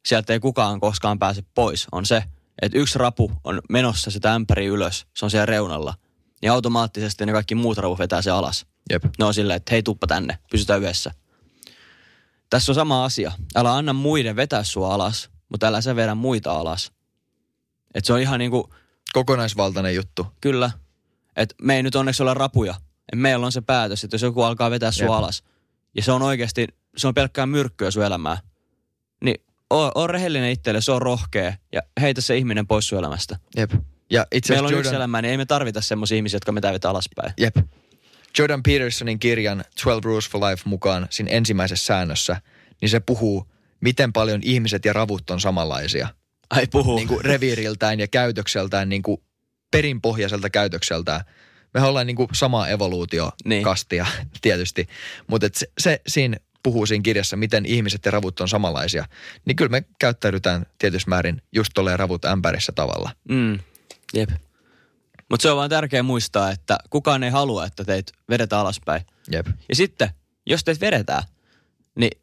sieltä 0.06 0.32
ei 0.32 0.40
kukaan 0.40 0.80
koskaan 0.80 1.18
pääse 1.18 1.42
pois 1.54 1.86
on 1.92 2.06
se, 2.06 2.22
että 2.62 2.78
yksi 2.78 2.98
rapu 2.98 3.32
on 3.44 3.60
menossa 3.68 4.10
sitä 4.10 4.34
ämpäri 4.34 4.66
ylös, 4.66 5.06
se 5.16 5.24
on 5.24 5.30
siellä 5.30 5.46
reunalla. 5.46 5.94
Niin 6.42 6.52
automaattisesti 6.52 7.26
ne 7.26 7.32
kaikki 7.32 7.54
muut 7.54 7.78
ravut 7.78 7.98
vetää 7.98 8.22
se 8.22 8.30
alas. 8.30 8.66
Jep. 8.90 9.04
Ne 9.18 9.24
on 9.24 9.34
silleen, 9.34 9.56
että 9.56 9.70
hei 9.74 9.82
tuppa 9.82 10.06
tänne, 10.06 10.38
pysytään 10.50 10.82
yhdessä. 10.82 11.14
Tässä 12.50 12.72
on 12.72 12.74
sama 12.74 13.04
asia. 13.04 13.32
Älä 13.54 13.74
anna 13.74 13.92
muiden 13.92 14.36
vetää 14.36 14.64
sua 14.64 14.94
alas, 14.94 15.30
mutta 15.48 15.66
älä 15.66 15.80
sä 15.80 15.96
vedä 15.96 16.14
muita 16.14 16.52
alas. 16.52 16.92
Et 17.94 18.04
se 18.04 18.12
on 18.12 18.20
ihan 18.20 18.38
niinku, 18.38 18.70
Kokonaisvaltainen 19.12 19.94
juttu. 19.94 20.26
kyllä, 20.40 20.70
että 21.36 21.54
me 21.62 21.76
ei 21.76 21.82
nyt 21.82 21.94
onneksi 21.94 22.22
olla 22.22 22.34
rapuja. 22.34 22.74
Et 23.12 23.18
meillä 23.18 23.46
on 23.46 23.52
se 23.52 23.60
päätös, 23.60 24.04
että 24.04 24.14
jos 24.14 24.22
joku 24.22 24.42
alkaa 24.42 24.70
vetää 24.70 24.92
sua 24.92 25.04
Jep. 25.04 25.12
alas, 25.12 25.42
ja 25.96 26.02
se 26.02 26.12
on 26.12 26.22
oikeasti, 26.22 26.66
se 26.96 27.08
on 27.08 27.14
pelkkää 27.14 27.46
myrkkyä 27.46 27.90
sun 27.90 28.04
elämää, 28.04 28.38
niin 29.24 29.44
oo, 29.70 29.92
oo 29.94 30.06
rehellinen 30.06 30.50
itselle, 30.50 30.80
se 30.80 30.92
on 30.92 31.02
rohkea, 31.02 31.54
ja 31.72 31.82
heitä 32.00 32.20
se 32.20 32.36
ihminen 32.36 32.66
pois 32.66 32.88
sun 32.88 32.98
elämästä. 32.98 33.38
Jep. 33.56 33.70
Ja 34.10 34.26
itse 34.32 34.52
Meillä 34.52 34.66
on 34.66 34.66
asiassa 34.66 34.80
yksi 34.80 34.88
Jordan, 34.88 34.96
elämä, 34.96 35.22
niin 35.22 35.30
ei 35.30 35.36
me 35.36 35.46
tarvita 35.46 35.80
semmoisia 35.80 36.16
ihmisiä, 36.16 36.36
jotka 36.36 36.52
me 36.52 36.60
vetää 36.62 36.90
alaspäin. 36.90 37.32
Jep. 37.38 37.56
Jordan 38.38 38.62
Petersonin 38.62 39.18
kirjan 39.18 39.64
12 39.84 40.08
Rules 40.08 40.30
for 40.30 40.40
Life 40.40 40.62
mukaan 40.64 41.06
siinä 41.10 41.30
ensimmäisessä 41.30 41.86
säännössä, 41.86 42.40
niin 42.80 42.88
se 42.88 43.00
puhuu, 43.00 43.52
miten 43.80 44.12
paljon 44.12 44.40
ihmiset 44.42 44.84
ja 44.84 44.92
ravut 44.92 45.30
on 45.30 45.40
samanlaisia. 45.40 46.08
Ai 46.50 46.66
puhuu. 46.66 46.96
Niin 46.96 47.08
kuin 47.08 47.24
reviiriltään 47.24 48.00
ja 48.00 48.08
käytökseltään, 48.08 48.88
niin 48.88 49.02
kuin 49.02 49.22
perinpohjaiselta 49.70 50.50
käytökseltään. 50.50 51.20
Me 51.74 51.82
ollaan 51.82 52.06
niin 52.06 52.16
kuin 52.16 52.28
samaa 52.32 52.68
evoluutiokastia 52.68 54.06
niin. 54.18 54.30
tietysti, 54.42 54.88
mutta 55.26 55.46
se, 55.52 55.66
se 55.78 56.00
siinä 56.06 56.36
puhuu 56.62 56.86
siinä 56.86 57.02
kirjassa, 57.02 57.36
miten 57.36 57.66
ihmiset 57.66 58.04
ja 58.04 58.10
ravut 58.10 58.40
on 58.40 58.48
samanlaisia. 58.48 59.04
Niin 59.44 59.56
kyllä 59.56 59.70
me 59.70 59.84
käyttäydytään 59.98 60.66
tietysti 60.78 61.10
määrin 61.10 61.42
just 61.52 61.70
tolleen 61.74 61.98
ravut 61.98 62.24
ämpärissä 62.24 62.72
tavalla. 62.72 63.10
Mm. 63.28 63.58
Jep. 64.14 64.30
Mutta 65.30 65.42
se 65.42 65.50
on 65.50 65.56
vaan 65.56 65.70
tärkeää 65.70 66.02
muistaa, 66.02 66.50
että 66.50 66.78
kukaan 66.90 67.22
ei 67.22 67.30
halua, 67.30 67.66
että 67.66 67.84
teitä 67.84 68.12
vedetään 68.30 68.62
alaspäin. 68.62 69.02
Jep. 69.30 69.46
Ja 69.68 69.76
sitten, 69.76 70.10
jos 70.46 70.64
teitä 70.64 70.86
vedetään, 70.86 71.22
niin 71.98 72.20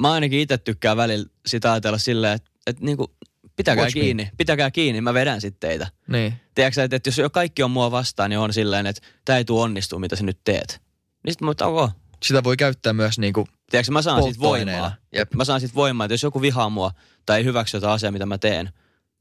mä 0.00 0.12
ainakin 0.12 0.40
itse 0.40 0.58
tykkään 0.58 0.96
välillä 0.96 1.26
sitä 1.46 1.72
ajatella 1.72 1.98
silleen, 1.98 2.32
että, 2.32 2.50
että 2.66 2.84
niinku, 2.84 3.14
pitäkää 3.56 3.84
Watch 3.84 3.96
me. 3.96 4.00
kiinni, 4.00 4.30
pitäkää 4.36 4.70
kiinni, 4.70 5.00
mä 5.00 5.14
vedän 5.14 5.40
sitten 5.40 5.68
teitä. 5.68 5.86
Niin. 6.08 6.34
Tiedätkö 6.54 6.82
että, 6.82 6.96
että 6.96 7.08
jos 7.08 7.18
jo 7.18 7.30
kaikki 7.30 7.62
on 7.62 7.70
mua 7.70 7.90
vastaan, 7.90 8.30
niin 8.30 8.38
on 8.38 8.52
silleen, 8.52 8.86
että 8.86 9.02
tämä 9.24 9.36
ei 9.36 9.44
tule 9.44 9.62
onnistua, 9.62 9.98
mitä 9.98 10.16
sä 10.16 10.24
nyt 10.24 10.38
teet. 10.44 10.80
Niin 11.24 11.32
sitten 11.32 11.46
mä 11.46 11.54
oon, 11.60 11.84
ok. 11.84 11.90
Sitä 12.22 12.44
voi 12.44 12.56
käyttää 12.56 12.92
myös 12.92 13.18
niin 13.18 13.32
kuin 13.32 13.46
Tiedätkö, 13.70 13.92
mä 13.92 14.02
saan 14.02 14.20
Polttoaineena. 14.20 14.80
voimaa. 14.82 14.96
Jep. 15.12 15.34
Mä 15.34 15.44
saan 15.44 15.60
siitä 15.60 15.74
voimaa, 15.74 16.04
että 16.04 16.14
jos 16.14 16.22
joku 16.22 16.40
vihaa 16.42 16.70
mua 16.70 16.92
tai 17.26 17.38
ei 17.38 17.44
hyväksy 17.44 17.76
jotain 17.76 17.92
asiaa, 17.92 18.12
mitä 18.12 18.26
mä 18.26 18.38
teen, 18.38 18.70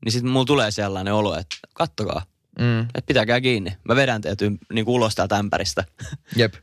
niin 0.05 0.11
sitten 0.11 0.31
mulla 0.31 0.45
tulee 0.45 0.71
sellainen 0.71 1.13
olo, 1.13 1.37
että 1.37 1.55
kattokaa, 1.73 2.25
mm, 2.59 2.81
että 2.81 3.07
pitäkää 3.07 3.41
kiinni. 3.41 3.77
Mä 3.83 3.95
vedän 3.95 4.21
teet 4.21 4.39
niin 4.73 4.87
ulos 4.87 5.15
täältä 5.15 5.37
ämpäristä. 5.37 5.83
Jep. 6.35 6.53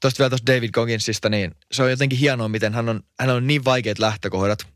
Tuosta 0.00 0.18
vielä 0.18 0.30
tuosta 0.30 0.52
David 0.52 0.70
Gogginsista, 0.70 1.28
niin 1.28 1.54
se 1.72 1.82
on 1.82 1.90
jotenkin 1.90 2.18
hienoa, 2.18 2.48
miten 2.48 2.74
hän 2.74 2.88
on, 2.88 3.00
hän 3.20 3.30
on 3.30 3.46
niin 3.46 3.64
vaikeat 3.64 3.98
lähtökohdat, 3.98 4.66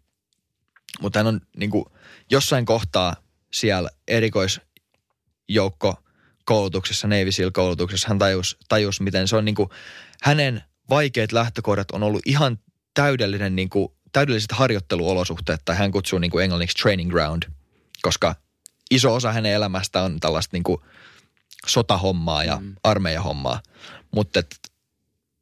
mutta 1.01 1.19
hän 1.19 1.27
on 1.27 1.41
niin 1.57 1.71
kuin, 1.71 1.85
jossain 2.31 2.67
kohtaa 2.67 3.17
siellä 3.53 3.91
erikoisjoukko 4.09 6.03
koulutuksessa, 6.45 7.09
Navy 7.09 7.33
Seal 7.33 7.51
koulutuksessa, 7.51 8.09
hän 8.09 8.19
tajus, 8.19 8.57
tajus 8.69 9.01
miten 9.01 9.29
se 9.29 9.37
on 9.37 9.45
niin 9.45 9.55
kuin, 9.55 9.69
hänen 10.23 10.63
vaikeat 10.91 11.33
lähtökohdat 11.33 11.91
on 11.91 12.03
ollut 12.03 12.23
ihan 12.27 12.59
täydellinen, 12.95 13.57
niin 13.57 13.71
kuin, 13.71 13.89
täydelliset 14.13 14.53
harjoitteluolosuhteet, 14.53 15.61
tai 15.65 15.77
hän 15.77 15.91
kutsuu 15.91 16.19
niin 16.19 16.31
kuin 16.31 16.45
englanniksi 16.45 16.83
training 16.83 17.11
ground, 17.11 17.43
koska 18.03 18.35
iso 18.91 19.15
osa 19.15 19.33
hänen 19.33 19.53
elämästä 19.53 20.03
on 20.03 20.21
tällaista 20.21 20.57
niin 20.57 20.63
kuin 20.63 20.81
sotahommaa 21.67 22.45
ja 22.45 22.57
mm. 22.57 22.75
armeijahommaa. 22.83 23.63
Mutta 24.11 24.43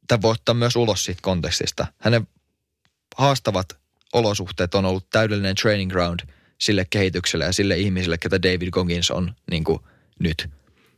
tämä 0.07 0.21
voi 0.21 0.31
ottaa 0.31 0.55
myös 0.55 0.75
ulos 0.75 1.05
siitä 1.05 1.21
kontekstista. 1.21 1.87
Hänen 1.97 2.27
haastavat 3.15 3.77
olosuhteet 4.13 4.75
on 4.75 4.85
ollut 4.85 5.09
täydellinen 5.09 5.55
training 5.55 5.91
ground 5.91 6.19
sille 6.57 6.85
kehitykselle 6.89 7.45
ja 7.45 7.51
sille 7.51 7.77
ihmisille, 7.77 8.17
ketä 8.17 8.41
David 8.41 8.69
Goggins 8.69 9.11
on 9.11 9.35
niin 9.51 9.63
kuin 9.63 9.79
nyt. 10.19 10.49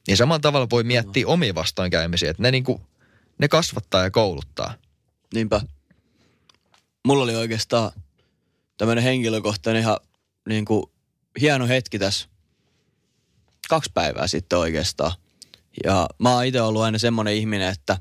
Niin 0.07 0.17
samalla 0.17 0.39
tavalla 0.39 0.67
voi 0.69 0.83
miettiä 0.83 1.27
omia 1.27 1.55
vastoinkäymisiä, 1.55 2.31
että 2.31 2.43
ne, 2.43 2.51
niin 2.51 2.63
kuin, 2.63 2.81
ne 3.37 3.47
kasvattaa 3.47 4.03
ja 4.03 4.11
kouluttaa. 4.11 4.73
Niinpä. 5.33 5.61
Mulla 7.05 7.23
oli 7.23 7.35
oikeastaan 7.35 7.91
tämmöinen 8.77 9.03
henkilökohtainen 9.03 9.81
ihan 9.81 9.97
niin 10.49 10.65
kuin 10.65 10.83
hieno 11.41 11.67
hetki 11.67 11.99
tässä 11.99 12.29
kaksi 13.69 13.91
päivää 13.93 14.27
sitten 14.27 14.59
oikeastaan. 14.59 15.11
Ja 15.83 16.07
mä 16.19 16.33
oon 16.33 16.45
itse 16.45 16.61
ollut 16.61 16.81
aina 16.81 16.97
semmoinen 16.97 17.33
ihminen, 17.33 17.69
että 17.69 17.97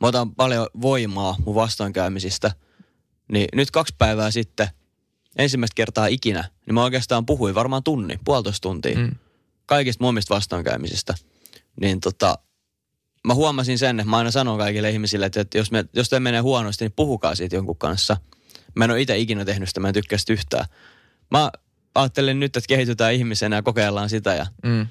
mä 0.00 0.06
otan 0.06 0.34
paljon 0.34 0.66
voimaa 0.80 1.36
mun 1.44 1.54
vastoinkäymisistä. 1.54 2.52
Niin 3.32 3.48
nyt 3.54 3.70
kaksi 3.70 3.94
päivää 3.98 4.30
sitten, 4.30 4.68
ensimmäistä 5.38 5.74
kertaa 5.74 6.06
ikinä, 6.06 6.48
niin 6.66 6.74
mä 6.74 6.84
oikeastaan 6.84 7.26
puhuin 7.26 7.54
varmaan 7.54 7.82
tunni, 7.82 8.18
puolitoista 8.24 8.62
tuntia. 8.62 8.98
Mm. 8.98 9.10
Kaikista 9.66 10.04
mun 10.04 10.08
omista 10.08 10.34
vastoinkäymisistä. 10.34 11.14
Niin 11.80 12.00
tota, 12.00 12.38
mä 13.26 13.34
huomasin 13.34 13.78
sen, 13.78 14.00
että 14.00 14.10
mä 14.10 14.16
aina 14.16 14.30
sanon 14.30 14.58
kaikille 14.58 14.90
ihmisille, 14.90 15.26
että, 15.26 15.40
että 15.40 15.58
jos, 15.58 15.70
me, 15.70 15.84
jos 15.92 16.08
te 16.08 16.20
menee 16.20 16.40
huonosti, 16.40 16.84
niin 16.84 16.92
puhukaa 16.96 17.34
siitä 17.34 17.56
jonkun 17.56 17.76
kanssa. 17.76 18.16
Mä 18.74 18.84
en 18.84 18.90
ole 18.90 19.00
itse 19.00 19.18
ikinä 19.18 19.44
tehnyt 19.44 19.68
sitä, 19.68 19.80
mä 19.80 19.88
en 19.88 19.94
tykkää 19.94 20.18
sitä 20.18 20.32
yhtään. 20.32 20.64
Mä 21.30 21.50
ajattelin 21.94 22.40
nyt, 22.40 22.56
että 22.56 22.68
kehitytään 22.68 23.14
ihmisenä 23.14 23.56
ja 23.56 23.62
kokeillaan 23.62 24.08
sitä 24.08 24.34
ja 24.34 24.46
Mm. 24.64 24.86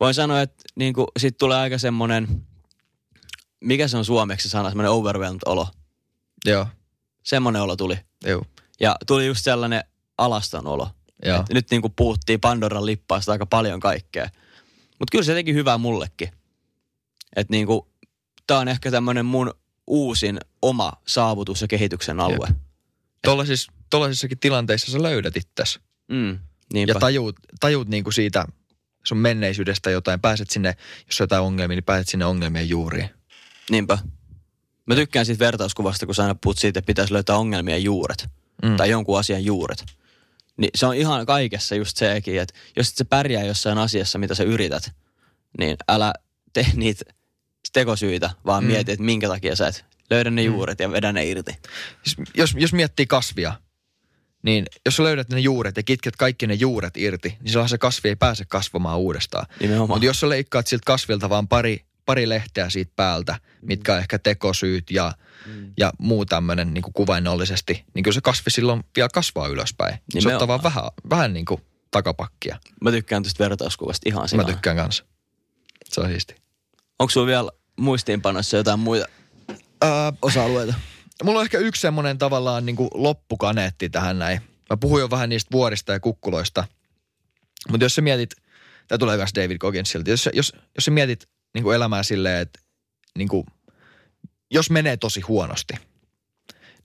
voin 0.00 0.14
sanoa, 0.14 0.40
että 0.40 0.64
niin 0.76 0.94
kuin, 0.94 1.06
sit 1.18 1.38
tulee 1.38 1.58
aika 1.58 1.78
semmoinen, 1.78 2.28
mikä 3.60 3.88
se 3.88 3.96
on 3.96 4.04
suomeksi 4.04 4.48
sana, 4.48 4.68
semmoinen 4.70 4.92
overwhelmed 4.92 5.40
olo. 5.46 5.68
Joo, 6.46 6.66
Semmoinen 7.24 7.62
olo 7.62 7.76
tuli. 7.76 7.98
joo, 8.24 8.42
Ja 8.80 8.96
tuli 9.06 9.26
just 9.26 9.44
sellainen 9.44 9.84
alaston 10.18 10.66
olo. 10.66 10.90
joo. 11.24 11.40
Et 11.40 11.48
nyt 11.54 11.70
niin 11.70 11.80
kuin 11.82 11.92
puhuttiin 11.96 12.40
Pandoran 12.40 12.86
lippaasta 12.86 13.32
aika 13.32 13.46
paljon 13.46 13.80
kaikkea. 13.80 14.28
Mutta 14.98 15.10
kyllä 15.12 15.24
se 15.24 15.34
teki 15.34 15.54
hyvää 15.54 15.78
mullekin. 15.78 16.28
Että 17.36 17.50
niin 17.50 17.66
kuin, 17.66 17.80
tää 18.46 18.58
on 18.58 18.68
ehkä 18.68 18.90
tämmöinen 18.90 19.26
mun 19.26 19.54
uusin 19.86 20.38
oma 20.62 20.92
saavutus 21.06 21.62
ja 21.62 21.68
kehityksen 21.68 22.20
alue. 22.20 22.48
Tollasissa, 23.24 23.72
tollasissakin 23.90 24.38
tilanteissa 24.38 24.92
sä 24.92 25.02
löydät 25.02 25.36
itsesi. 25.36 25.78
Mm, 26.08 26.38
niinpä. 26.72 26.92
Ja 26.92 27.00
tajuut, 27.00 27.36
tajuut 27.60 27.88
niinku 27.88 28.12
siitä 28.12 28.46
sun 29.04 29.18
menneisyydestä 29.18 29.90
jotain. 29.90 30.20
Pääset 30.20 30.50
sinne, 30.50 30.76
jos 31.06 31.20
on 31.20 31.24
jotain 31.24 31.42
ongelmia, 31.42 31.76
niin 31.76 31.84
pääset 31.84 32.08
sinne 32.08 32.24
ongelmien 32.24 32.68
juuriin. 32.68 33.10
Niinpä. 33.70 33.98
Mä 34.86 34.94
tykkään 34.94 35.26
siitä 35.26 35.44
vertauskuvasta, 35.44 36.06
kun 36.06 36.14
sä 36.14 36.22
aina 36.22 36.34
puhut 36.34 36.58
siitä, 36.58 36.78
että 36.78 36.86
pitäisi 36.86 37.12
löytää 37.12 37.36
ongelmien 37.36 37.84
juuret. 37.84 38.28
Mm. 38.62 38.76
Tai 38.76 38.90
jonkun 38.90 39.18
asian 39.18 39.44
juuret. 39.44 39.84
Niin 40.56 40.70
se 40.74 40.86
on 40.86 40.94
ihan 40.94 41.26
kaikessa 41.26 41.74
just 41.74 41.96
sekin, 41.96 42.40
että 42.40 42.54
jos 42.76 42.88
et 42.88 42.96
sä 42.96 43.04
pärjää 43.04 43.44
jossain 43.44 43.78
asiassa, 43.78 44.18
mitä 44.18 44.34
sä 44.34 44.44
yrität, 44.44 44.92
niin 45.58 45.76
älä 45.88 46.14
tee 46.52 46.66
niitä 46.74 47.04
tekosyitä, 47.72 48.30
vaan 48.46 48.64
mm. 48.64 48.70
mieti, 48.70 48.92
että 48.92 49.04
minkä 49.04 49.28
takia 49.28 49.56
sä 49.56 49.68
et 49.68 49.84
löydä 50.10 50.30
ne 50.30 50.42
juuret 50.42 50.78
mm. 50.78 50.82
ja 50.82 50.90
vedä 50.92 51.12
ne 51.12 51.26
irti. 51.26 51.52
Siis 52.04 52.28
jos, 52.34 52.54
jos 52.58 52.72
miettii 52.72 53.06
kasvia, 53.06 53.54
niin 54.42 54.66
jos 54.86 54.96
sä 54.96 55.02
löydät 55.02 55.28
ne 55.28 55.40
juuret 55.40 55.76
ja 55.76 55.82
kitket 55.82 56.16
kaikki 56.16 56.46
ne 56.46 56.54
juuret 56.54 56.96
irti, 56.96 57.36
niin 57.40 57.48
silloin 57.50 57.68
se 57.68 57.78
kasvi 57.78 58.08
ei 58.08 58.16
pääse 58.16 58.44
kasvamaan 58.44 58.98
uudestaan. 58.98 59.46
Mutta 59.88 60.06
jos 60.06 60.20
sä 60.20 60.28
leikkaat 60.28 60.66
siltä 60.66 60.82
kasvilta 60.86 61.28
vaan 61.28 61.48
pari, 61.48 61.84
pari 62.06 62.28
lehteä 62.28 62.70
siitä 62.70 62.92
päältä, 62.96 63.32
mm. 63.32 63.66
mitkä 63.66 63.92
on 63.92 63.98
ehkä 63.98 64.18
tekosyyt 64.18 64.90
ja, 64.90 65.12
mm. 65.46 65.72
ja 65.78 65.92
muu 65.98 66.26
tämmöinen 66.26 66.74
niin 66.74 66.84
kuvainnollisesti, 66.92 67.84
niin 67.94 68.02
kyllä 68.02 68.14
se 68.14 68.20
kasvi 68.20 68.50
silloin 68.50 68.84
vielä 68.96 69.08
kasvaa 69.14 69.48
ylöspäin. 69.48 69.98
Nimenomaan. 70.14 70.22
Se 70.22 70.34
ottaa 70.34 70.48
vaan 70.48 70.62
vähän, 70.62 70.84
vähän 71.10 71.32
niin 71.32 71.44
kuin 71.44 71.60
takapakkia. 71.90 72.58
Mä 72.80 72.90
tykkään 72.90 73.22
tästä 73.22 73.44
vertauskuvasta 73.44 74.08
ihan 74.08 74.28
sinä. 74.28 74.42
Mä 74.42 74.48
tykkään 74.48 74.76
kanssa. 74.76 75.04
Se 75.84 76.00
on 76.00 76.08
siisti. 76.08 76.34
Onko 76.98 77.10
sulla 77.10 77.26
vielä 77.26 77.50
muistiinpanossa 77.76 78.56
jotain 78.56 78.80
muita 78.80 79.06
Ää, 79.82 80.12
osa-alueita? 80.22 80.74
Mulla 81.24 81.38
on 81.38 81.44
ehkä 81.44 81.58
yksi 81.58 81.80
semmoinen 81.80 82.18
tavallaan 82.18 82.66
niin 82.66 82.76
kuin 82.76 82.90
loppukaneetti 82.94 83.88
tähän 83.90 84.18
näin. 84.18 84.40
Mä 84.70 84.76
puhuin 84.76 85.00
jo 85.00 85.10
vähän 85.10 85.28
niistä 85.28 85.52
vuorista 85.52 85.92
ja 85.92 86.00
kukkuloista. 86.00 86.64
Mutta 87.70 87.84
jos 87.84 87.94
sä 87.94 88.02
mietit, 88.02 88.30
tämä 88.88 88.98
tulee 88.98 89.16
myös 89.16 89.30
David 89.34 89.58
Gogginsilta, 89.58 90.10
jos, 90.10 90.28
jos, 90.32 90.52
jos 90.74 90.84
sä 90.84 90.90
mietit 90.90 91.28
niin 91.54 91.62
kuin 91.62 91.76
elämää 91.76 92.02
silleen, 92.02 92.42
että 92.42 92.60
niin 93.18 93.28
kuin, 93.28 93.46
jos 94.50 94.70
menee 94.70 94.96
tosi 94.96 95.20
huonosti, 95.20 95.74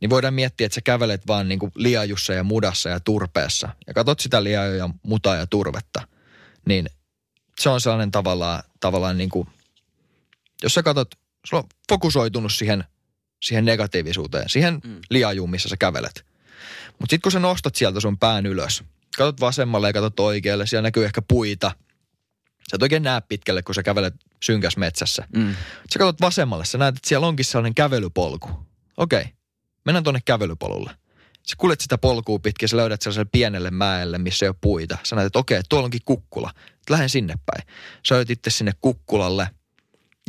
niin 0.01 0.09
voidaan 0.09 0.33
miettiä, 0.33 0.65
että 0.65 0.75
sä 0.75 0.81
kävelet 0.81 1.27
vaan 1.27 1.49
niin 1.49 1.59
kuin 1.59 1.71
liajussa 1.75 2.33
ja 2.33 2.43
mudassa 2.43 2.89
ja 2.89 2.99
turpeessa 2.99 3.69
ja 3.87 3.93
katsot 3.93 4.19
sitä 4.19 4.43
liajoja 4.43 4.77
ja 4.77 4.89
mutaa 5.03 5.35
ja 5.35 5.47
turvetta, 5.47 6.07
niin 6.67 6.89
se 7.59 7.69
on 7.69 7.81
sellainen 7.81 8.11
tavallaan, 8.11 8.63
tavallaan 8.79 9.17
niin 9.17 9.29
kuin, 9.29 9.47
jos 10.63 10.73
sä 10.73 10.83
katsot, 10.83 11.15
sulla 11.45 11.63
on 11.63 11.69
fokusoitunut 11.89 12.53
siihen, 12.53 12.83
siihen 13.43 13.65
negatiivisuuteen, 13.65 14.49
siihen 14.49 14.79
mm. 14.83 14.99
liajuun, 15.09 15.49
missä 15.49 15.69
sä 15.69 15.77
kävelet. 15.77 16.25
Mutta 16.99 17.13
sitten 17.13 17.21
kun 17.21 17.31
sä 17.31 17.39
nostat 17.39 17.75
sieltä 17.75 17.99
sun 17.99 18.17
pään 18.17 18.45
ylös, 18.45 18.83
katsot 19.17 19.41
vasemmalle 19.41 19.89
ja 19.89 19.93
katsot 19.93 20.19
oikealle, 20.19 20.67
siellä 20.67 20.87
näkyy 20.87 21.05
ehkä 21.05 21.21
puita. 21.27 21.71
Sä 22.71 22.75
et 22.75 22.81
oikein 22.81 23.03
näe 23.03 23.21
pitkälle, 23.21 23.61
kun 23.61 23.75
sä 23.75 23.83
kävelet 23.83 24.13
synkäs 24.43 24.77
metsässä. 24.77 25.27
Mm. 25.35 25.55
Sä 25.93 25.99
katsot 25.99 26.21
vasemmalle, 26.21 26.65
sä 26.65 26.77
näet, 26.77 26.95
että 26.95 27.09
siellä 27.09 27.27
onkin 27.27 27.45
sellainen 27.45 27.75
kävelypolku. 27.75 28.49
Okei, 28.97 29.21
okay. 29.21 29.33
mennään 29.85 30.03
tuonne 30.03 30.21
kävelypolulle. 30.25 30.91
Sä 31.47 31.55
kuljet 31.57 31.81
sitä 31.81 31.97
polkua 31.97 32.39
pitkin, 32.39 32.69
sä 32.69 32.77
löydät 32.77 33.01
sellaiselle 33.01 33.29
pienelle 33.31 33.71
mäelle, 33.71 34.17
missä 34.17 34.45
ei 34.45 34.49
ole 34.49 34.55
puita. 34.61 34.97
Sä 35.03 35.15
näet, 35.15 35.25
että 35.25 35.39
okei, 35.39 35.55
okay, 35.55 35.63
tuolla 35.69 35.85
onkin 35.85 36.01
kukkula. 36.05 36.51
Lähden 36.89 37.09
sinne 37.09 37.33
päin. 37.45 37.67
Sä 38.07 38.15
itse 38.29 38.49
sinne 38.49 38.71
kukkulalle– 38.81 39.49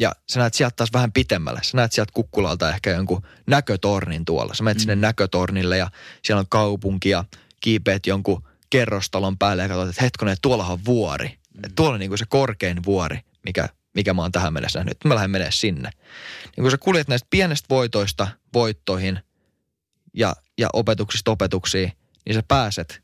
ja 0.01 0.13
sä 0.33 0.41
näet 0.41 0.55
sieltä 0.55 0.77
taas 0.77 0.93
vähän 0.93 1.13
pitemmälle. 1.13 1.61
Sä 1.63 1.77
näet 1.77 1.93
sieltä 1.93 2.13
kukkulalta 2.15 2.71
ehkä 2.71 2.91
jonkun 2.91 3.23
näkötornin 3.47 4.25
tuolla. 4.25 4.55
Sä 4.55 4.65
menet 4.65 4.77
mm. 4.77 4.81
sinne 4.81 4.97
näkötornille 4.97 5.77
ja 5.79 5.91
siellä 6.23 6.41
on 6.41 6.47
kaupunki 6.49 7.09
ja 7.09 7.25
kiipeät 7.61 8.07
jonkun 8.07 8.43
kerrostalon 8.71 9.39
päälle 9.39 9.63
ja 9.63 9.69
katsot, 9.69 9.89
että 9.89 10.03
hetkonen, 10.03 10.37
tuolla 10.43 10.67
on 10.67 10.85
vuori. 10.85 11.29
Mm. 11.29 11.75
Tuolla 11.77 11.95
on 11.95 12.01
niin 12.01 12.11
kuin 12.11 12.19
se 12.19 12.25
korkein 12.29 12.85
vuori, 12.85 13.21
mikä, 13.45 13.69
mikä 13.95 14.15
mä 14.15 14.23
oon 14.23 14.33
tähän 14.33 14.53
mennessä 14.53 14.79
nähnyt. 14.79 14.95
Nyt 14.95 15.05
mä 15.05 15.15
lähden 15.15 15.31
menee 15.31 15.51
sinne. 15.51 15.91
Niin 16.57 16.63
kun 16.63 16.71
sä 16.71 16.79
kuljet 16.79 17.09
näistä 17.09 17.27
pienestä 17.31 17.67
voitoista 17.71 18.29
voittoihin 18.55 19.21
ja, 20.15 20.37
ja 20.59 20.69
opetuksista 20.73 21.31
opetuksiin, 21.31 21.93
niin 22.27 22.35
sä 22.35 22.43
pääset 22.49 23.03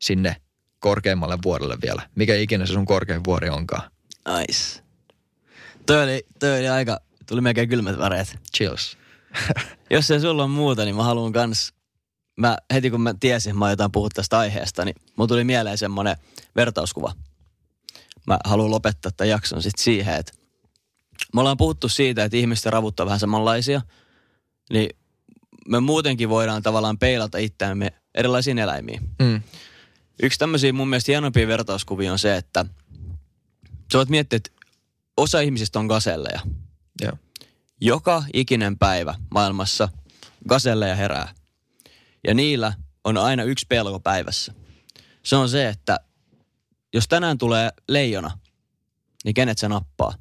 sinne 0.00 0.36
korkeimmalle 0.78 1.38
vuorelle 1.44 1.76
vielä. 1.82 2.02
Mikä 2.14 2.34
ikinä 2.34 2.66
se 2.66 2.72
sun 2.72 2.86
korkein 2.86 3.24
vuori 3.26 3.48
onkaan. 3.48 3.90
Nice. 4.28 4.83
Toi 5.86 6.02
oli, 6.02 6.26
toi 6.38 6.58
oli 6.58 6.68
aika, 6.68 7.00
tuli 7.28 7.40
melkein 7.40 7.68
kylmät 7.68 7.98
väreet. 7.98 8.38
Chills. 8.56 8.98
Jos 9.90 10.10
ei 10.10 10.20
sulla 10.20 10.44
on 10.44 10.50
muuta, 10.50 10.84
niin 10.84 10.96
mä 10.96 11.02
haluan 11.02 11.32
kans, 11.32 11.74
mä, 12.36 12.58
heti 12.74 12.90
kun 12.90 13.00
mä 13.00 13.14
tiesin, 13.20 13.50
että 13.50 13.58
mä 13.58 13.70
jotain 13.70 13.92
puhua 13.92 14.08
tästä 14.14 14.38
aiheesta, 14.38 14.84
niin 14.84 14.94
mulla 15.16 15.28
tuli 15.28 15.44
mieleen 15.44 15.78
semmonen 15.78 16.16
vertauskuva. 16.56 17.12
Mä 18.26 18.38
haluan 18.44 18.70
lopettaa 18.70 19.12
tämän 19.16 19.30
jakson 19.30 19.62
sit 19.62 19.78
siihen, 19.78 20.14
että 20.14 20.32
me 21.34 21.40
ollaan 21.40 21.56
puhuttu 21.56 21.88
siitä, 21.88 22.24
että 22.24 22.36
ihmisten 22.36 22.72
ravut 22.72 23.00
on 23.00 23.06
vähän 23.06 23.20
samanlaisia, 23.20 23.80
niin 24.70 24.90
me 25.68 25.80
muutenkin 25.80 26.28
voidaan 26.28 26.62
tavallaan 26.62 26.98
peilata 26.98 27.38
itseämme 27.38 27.92
erilaisiin 28.14 28.58
eläimiin. 28.58 29.00
Mm. 29.18 29.42
Yksi 30.22 30.38
tämmöisiä 30.38 30.72
mun 30.72 30.88
mielestä 30.88 31.12
hienompia 31.12 31.48
vertauskuvia 31.48 32.12
on 32.12 32.18
se, 32.18 32.36
että 32.36 32.66
sä 33.92 33.98
voit 33.98 34.08
miettiä, 34.08 34.36
että 34.36 34.50
osa 35.16 35.40
ihmisistä 35.40 35.78
on 35.78 35.86
gaselleja. 35.86 36.40
Joo. 37.02 37.12
Joka 37.80 38.24
ikinen 38.32 38.78
päivä 38.78 39.14
maailmassa 39.30 39.88
gaselleja 40.48 40.96
herää. 40.96 41.34
Ja 42.26 42.34
niillä 42.34 42.72
on 43.04 43.16
aina 43.16 43.42
yksi 43.42 43.66
pelko 43.68 44.00
päivässä. 44.00 44.54
Se 45.22 45.36
on 45.36 45.48
se, 45.48 45.68
että 45.68 46.00
jos 46.94 47.08
tänään 47.08 47.38
tulee 47.38 47.70
leijona, 47.88 48.38
niin 49.24 49.34
kenet 49.34 49.58
se 49.58 49.68
nappaa? 49.68 50.14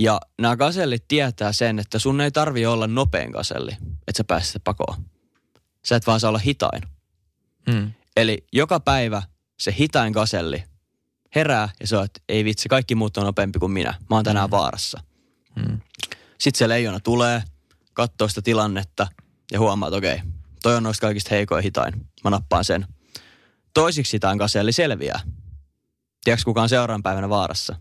Ja 0.00 0.20
nämä 0.40 0.56
gasellit 0.56 1.04
tietää 1.08 1.52
sen, 1.52 1.78
että 1.78 1.98
sun 1.98 2.20
ei 2.20 2.30
tarvi 2.30 2.66
olla 2.66 2.86
nopein 2.86 3.30
gaselli, 3.30 3.72
että 3.82 4.16
sä 4.16 4.24
pääset 4.24 4.64
pakoon. 4.64 5.04
Sä 5.84 5.96
et 5.96 6.06
vaan 6.06 6.20
saa 6.20 6.28
olla 6.28 6.38
hitain. 6.38 6.82
Hmm. 7.70 7.92
Eli 8.16 8.46
joka 8.52 8.80
päivä 8.80 9.22
se 9.60 9.74
hitain 9.78 10.12
gaselli 10.12 10.64
herää 11.34 11.68
ja 11.80 11.86
se 11.86 11.96
on, 11.96 12.04
että 12.04 12.20
ei 12.28 12.44
vitsi, 12.44 12.68
kaikki 12.68 12.94
muut 12.94 13.16
on 13.16 13.24
nopeampi 13.24 13.58
kuin 13.58 13.72
minä. 13.72 13.94
Mä 14.10 14.16
oon 14.16 14.24
tänään 14.24 14.48
mm. 14.48 14.50
vaarassa. 14.50 15.00
Mm. 15.56 15.80
Sitten 16.38 16.58
se 16.58 16.68
leijona 16.68 17.00
tulee, 17.00 17.42
katsoo 17.92 18.28
sitä 18.28 18.42
tilannetta 18.42 19.06
ja 19.52 19.58
huomaa, 19.58 19.88
että 19.88 19.96
okei, 19.96 20.20
toi 20.62 20.76
on 20.76 20.82
noista 20.82 21.06
kaikista 21.06 21.30
heikoin 21.30 21.62
hitain. 21.62 22.06
Mä 22.24 22.30
nappaan 22.30 22.64
sen. 22.64 22.86
Toisiksi 23.74 24.12
hitain 24.12 24.38
kaselli 24.38 24.72
selviää. 24.72 25.20
Tiedätkö, 26.24 26.44
kuka 26.44 26.62
on 26.62 26.68
seuraavan 26.68 27.02
päivänä 27.02 27.28
vaarassa? 27.28 27.76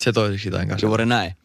Se 0.00 0.12
toisiksi 0.12 0.46
hitain 0.46 0.68
kaselli. 0.68 0.90
Juuri 0.90 1.06
näin. 1.06 1.36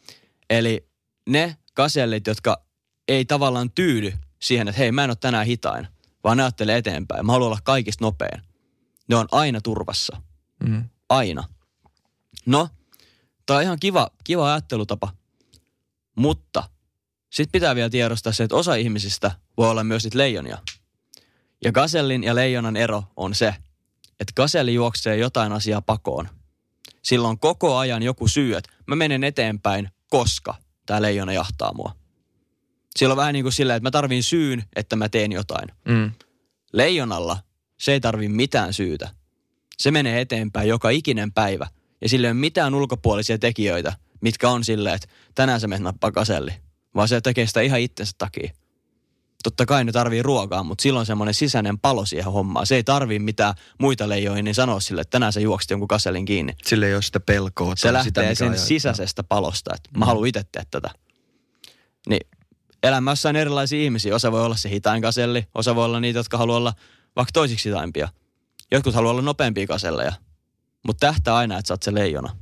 Eli 0.49 0.87
ne 1.29 1.57
kasellit, 1.73 2.27
jotka 2.27 2.65
ei 3.07 3.25
tavallaan 3.25 3.71
tyydy 3.71 4.13
siihen, 4.41 4.67
että 4.67 4.79
hei, 4.79 4.91
mä 4.91 5.03
en 5.03 5.09
ole 5.09 5.15
tänään 5.15 5.45
hitain, 5.45 5.87
vaan 6.23 6.37
ne 6.37 6.43
ajattelee 6.43 6.77
eteenpäin. 6.77 7.25
Mä 7.25 7.31
haluan 7.31 7.47
olla 7.47 7.59
kaikista 7.63 8.05
nopein. 8.05 8.41
Ne 9.09 9.15
on 9.15 9.27
aina 9.31 9.61
turvassa. 9.61 10.21
Mm 10.63 10.89
aina. 11.17 11.43
No, 12.45 12.69
tämä 13.45 13.57
on 13.57 13.63
ihan 13.63 13.79
kiva, 13.79 14.09
kiva 14.23 14.53
ajattelutapa, 14.53 15.13
mutta 16.15 16.69
sitten 17.33 17.51
pitää 17.51 17.75
vielä 17.75 17.89
tiedostaa 17.89 18.33
se, 18.33 18.43
että 18.43 18.55
osa 18.55 18.75
ihmisistä 18.75 19.31
voi 19.57 19.69
olla 19.69 19.83
myös 19.83 20.03
niitä 20.03 20.17
leijonia. 20.17 20.57
Ja 21.63 21.71
gasellin 21.71 22.23
ja 22.23 22.35
leijonan 22.35 22.75
ero 22.75 23.03
on 23.15 23.35
se, 23.35 23.55
että 24.19 24.33
gaselli 24.35 24.73
juoksee 24.73 25.17
jotain 25.17 25.51
asiaa 25.51 25.81
pakoon. 25.81 26.29
Sillä 27.01 27.27
on 27.27 27.39
koko 27.39 27.77
ajan 27.77 28.03
joku 28.03 28.27
syy, 28.27 28.55
että 28.55 28.71
mä 28.87 28.95
menen 28.95 29.23
eteenpäin, 29.23 29.89
koska 30.09 30.55
tämä 30.85 31.01
leijona 31.01 31.33
jahtaa 31.33 31.73
mua. 31.73 31.95
Sillä 32.95 33.11
on 33.11 33.17
vähän 33.17 33.33
niin 33.33 33.43
kuin 33.43 33.53
silleen, 33.53 33.77
että 33.77 33.87
mä 33.87 33.91
tarvin 33.91 34.23
syyn, 34.23 34.63
että 34.75 34.95
mä 34.95 35.09
teen 35.09 35.31
jotain. 35.31 35.69
Mm. 35.85 36.11
Leijonalla 36.73 37.37
se 37.79 37.91
ei 37.91 37.99
tarvi 37.99 38.27
mitään 38.27 38.73
syytä. 38.73 39.09
Se 39.77 39.91
menee 39.91 40.21
eteenpäin 40.21 40.69
joka 40.69 40.89
ikinen 40.89 41.31
päivä. 41.33 41.67
Ja 42.01 42.09
sillä 42.09 42.27
ei 42.27 42.31
ole 42.31 42.39
mitään 42.39 42.75
ulkopuolisia 42.75 43.37
tekijöitä, 43.37 43.93
mitkä 44.21 44.49
on 44.49 44.63
silleen, 44.63 44.95
että 44.95 45.07
tänään 45.35 45.59
se 45.59 45.67
menet 45.67 45.83
nappaa 45.83 46.11
kaselli. 46.11 46.51
Vaan 46.95 47.07
se 47.07 47.21
tekee 47.21 47.47
sitä 47.47 47.61
ihan 47.61 47.79
itsensä 47.79 48.11
takia. 48.17 48.53
Totta 49.43 49.65
kai 49.65 49.83
ne 49.83 49.91
tarvii 49.91 50.21
ruokaa, 50.21 50.63
mutta 50.63 50.81
silloin 50.81 51.05
semmoinen 51.05 51.33
sisäinen 51.33 51.79
palo 51.79 52.05
siihen 52.05 52.31
hommaan. 52.31 52.67
Se 52.67 52.75
ei 52.75 52.83
tarvii 52.83 53.19
mitään 53.19 53.53
muita 53.79 54.09
leijoja, 54.09 54.43
niin 54.43 54.55
sanoa 54.55 54.79
sille, 54.79 55.01
että 55.01 55.11
tänään 55.11 55.33
sä 55.33 55.39
juoksit 55.39 55.69
jonkun 55.69 55.87
kaselin 55.87 56.25
kiinni. 56.25 56.53
Sille 56.65 56.87
ei 56.87 56.93
ole 56.93 57.01
sitä 57.01 57.19
pelkoa. 57.19 57.73
Se 57.75 57.93
lähtee 57.93 58.23
sitä, 58.23 58.35
sen 58.35 58.51
ajaa. 58.51 58.65
sisäisestä 58.65 59.23
palosta, 59.23 59.75
että 59.75 59.89
mm. 59.93 59.99
mä 59.99 60.05
haluan 60.05 60.27
itse 60.27 60.43
tehdä 60.51 60.67
tätä. 60.71 60.89
Niin 62.09 62.27
elämässä 62.83 63.29
on 63.29 63.35
erilaisia 63.35 63.81
ihmisiä. 63.81 64.15
Osa 64.15 64.31
voi 64.31 64.45
olla 64.45 64.55
se 64.55 64.69
hitain 64.69 65.01
kaselli, 65.01 65.47
osa 65.55 65.75
voi 65.75 65.85
olla 65.85 65.99
niitä, 65.99 66.19
jotka 66.19 66.37
haluaa 66.37 66.57
olla 66.57 66.73
vaikka 67.15 67.31
toisiksi 67.33 67.69
hitaimpia. 67.69 68.09
Jotkut 68.73 68.95
haluaa 68.95 69.11
olla 69.11 69.21
nopeampia 69.21 69.67
kaselleja, 69.67 70.11
mutta 70.87 71.07
tähtää 71.07 71.35
aina, 71.35 71.57
että 71.57 71.67
sä 71.67 71.73
oot 71.73 71.83
se 71.83 71.93
leijona. 71.93 72.35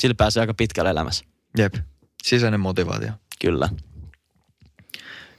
Sillä 0.00 0.14
pääsee 0.14 0.40
aika 0.40 0.54
pitkälle 0.54 0.90
elämässä. 0.90 1.24
Jep, 1.58 1.74
sisäinen 2.22 2.60
motivaatio. 2.60 3.12
Kyllä. 3.40 3.68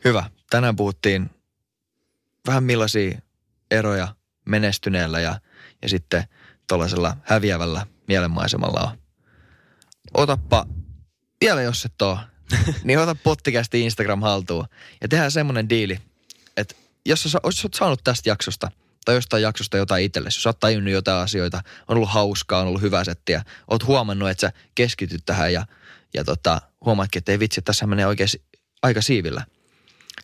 Hyvä. 0.04 0.30
Tänään 0.50 0.76
puhuttiin 0.76 1.30
vähän 2.48 2.64
millaisia 2.64 3.20
eroja 3.72 4.16
menestyneellä 4.46 5.20
ja, 5.20 5.40
ja 5.82 5.90
sitten 5.90 6.24
tuollaisella 6.68 7.18
häviävällä 7.24 7.88
mielenmaisemalla 8.08 8.80
on. 8.82 8.98
Otappa, 10.14 10.66
vielä 11.42 11.62
jos 11.62 11.86
et 11.86 12.02
oo, 12.02 12.20
niin 12.84 13.00
ota 13.00 13.16
pottikästi 13.16 13.82
Instagram 13.82 14.22
haltuun 14.22 14.66
ja 15.02 15.08
tehdään 15.08 15.32
semmonen 15.32 15.70
diili, 15.70 16.00
että 16.58 16.76
jos 17.06 17.24
sä, 17.24 17.40
jos 17.44 17.58
sä 17.58 17.66
oot 17.66 17.74
saanut 17.74 18.04
tästä 18.04 18.30
jaksosta– 18.30 18.72
tai 19.08 19.16
jostain 19.16 19.44
jaksosta 19.44 19.78
jotain 19.78 20.04
itsellesi. 20.04 20.38
Jos 20.38 20.46
oot 20.46 20.60
tajunnut 20.60 20.94
jotain 20.94 21.24
asioita, 21.24 21.58
on 21.88 21.98
ollut 21.98 22.10
hauskaa, 22.10 22.62
on 22.62 22.68
ollut 22.68 22.82
hyvä 22.82 23.04
settiä, 23.04 23.44
oot 23.68 23.86
huomannut, 23.86 24.30
että 24.30 24.42
sä 24.42 24.54
keskityt 24.76 25.26
tähän 25.26 25.54
ja, 25.54 25.66
ja 26.14 26.24
tota, 26.24 26.62
huomaatkin, 26.86 27.20
että 27.20 27.32
ei 27.32 27.40
vitsi, 27.40 27.62
tässä 27.62 27.88
menee 27.88 28.08
oikein 28.08 28.30
aika 28.82 29.02
siivillä. 29.02 29.46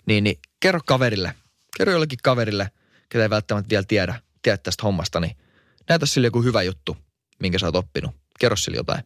Niin, 0.05 0.23
niin 0.23 0.39
kerro 0.59 0.79
kaverille, 0.85 1.35
kerro 1.77 1.93
jollekin 1.93 2.19
kaverille, 2.23 2.71
ketä 3.09 3.23
ei 3.23 3.29
välttämättä 3.29 3.69
vielä 3.69 3.83
tiedä, 3.87 4.21
tiedä 4.41 4.57
tästä 4.57 4.83
hommasta, 4.83 5.19
niin 5.19 5.37
näytä 5.89 6.05
sille 6.05 6.27
joku 6.27 6.41
hyvä 6.41 6.61
juttu, 6.61 6.97
minkä 7.39 7.59
sä 7.59 7.65
oot 7.65 7.75
oppinut. 7.75 8.15
Kerro 8.39 8.55
sille 8.55 8.77
jotain. 8.77 9.03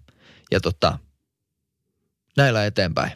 Ja 0.52 0.60
tota, 0.60 0.98
näillä 2.38 2.66
eteenpäin. 2.66 3.12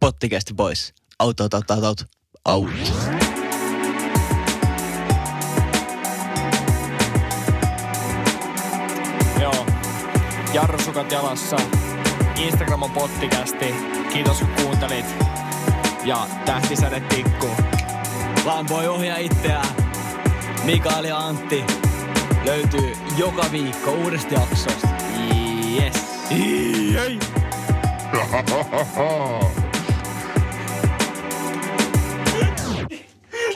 Pottikästi 0.00 0.54
pois. 0.54 0.94
Auto, 1.18 1.44
auto, 1.44 1.86
auto. 1.86 2.04
Out. 2.44 2.70
Joo. 2.88 3.17
Jarrusukat 10.58 11.12
jalassa. 11.12 11.56
Instagram 12.36 12.82
on 12.82 12.90
pottikästi. 12.90 13.74
Kiitos 14.12 14.38
kun 14.38 14.48
kuuntelit. 14.62 15.06
Ja 16.04 16.26
tähtisäde 16.44 17.00
tikkuu. 17.00 17.54
Vaan 18.44 18.68
voi 18.68 18.86
ohjaa 18.88 19.16
itseään. 19.16 19.66
Mikael 20.64 21.04
ja 21.04 21.18
Antti 21.18 21.64
löytyy 22.44 22.92
joka 23.16 23.44
viikko 23.52 23.90
uudesta 23.90 24.34
jaksosta. 24.34 24.88
Yes. 25.82 25.94
Jei. 26.94 27.18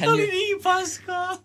Oli 0.06 0.26
niin 0.26 0.62
paskaa. 0.62 1.36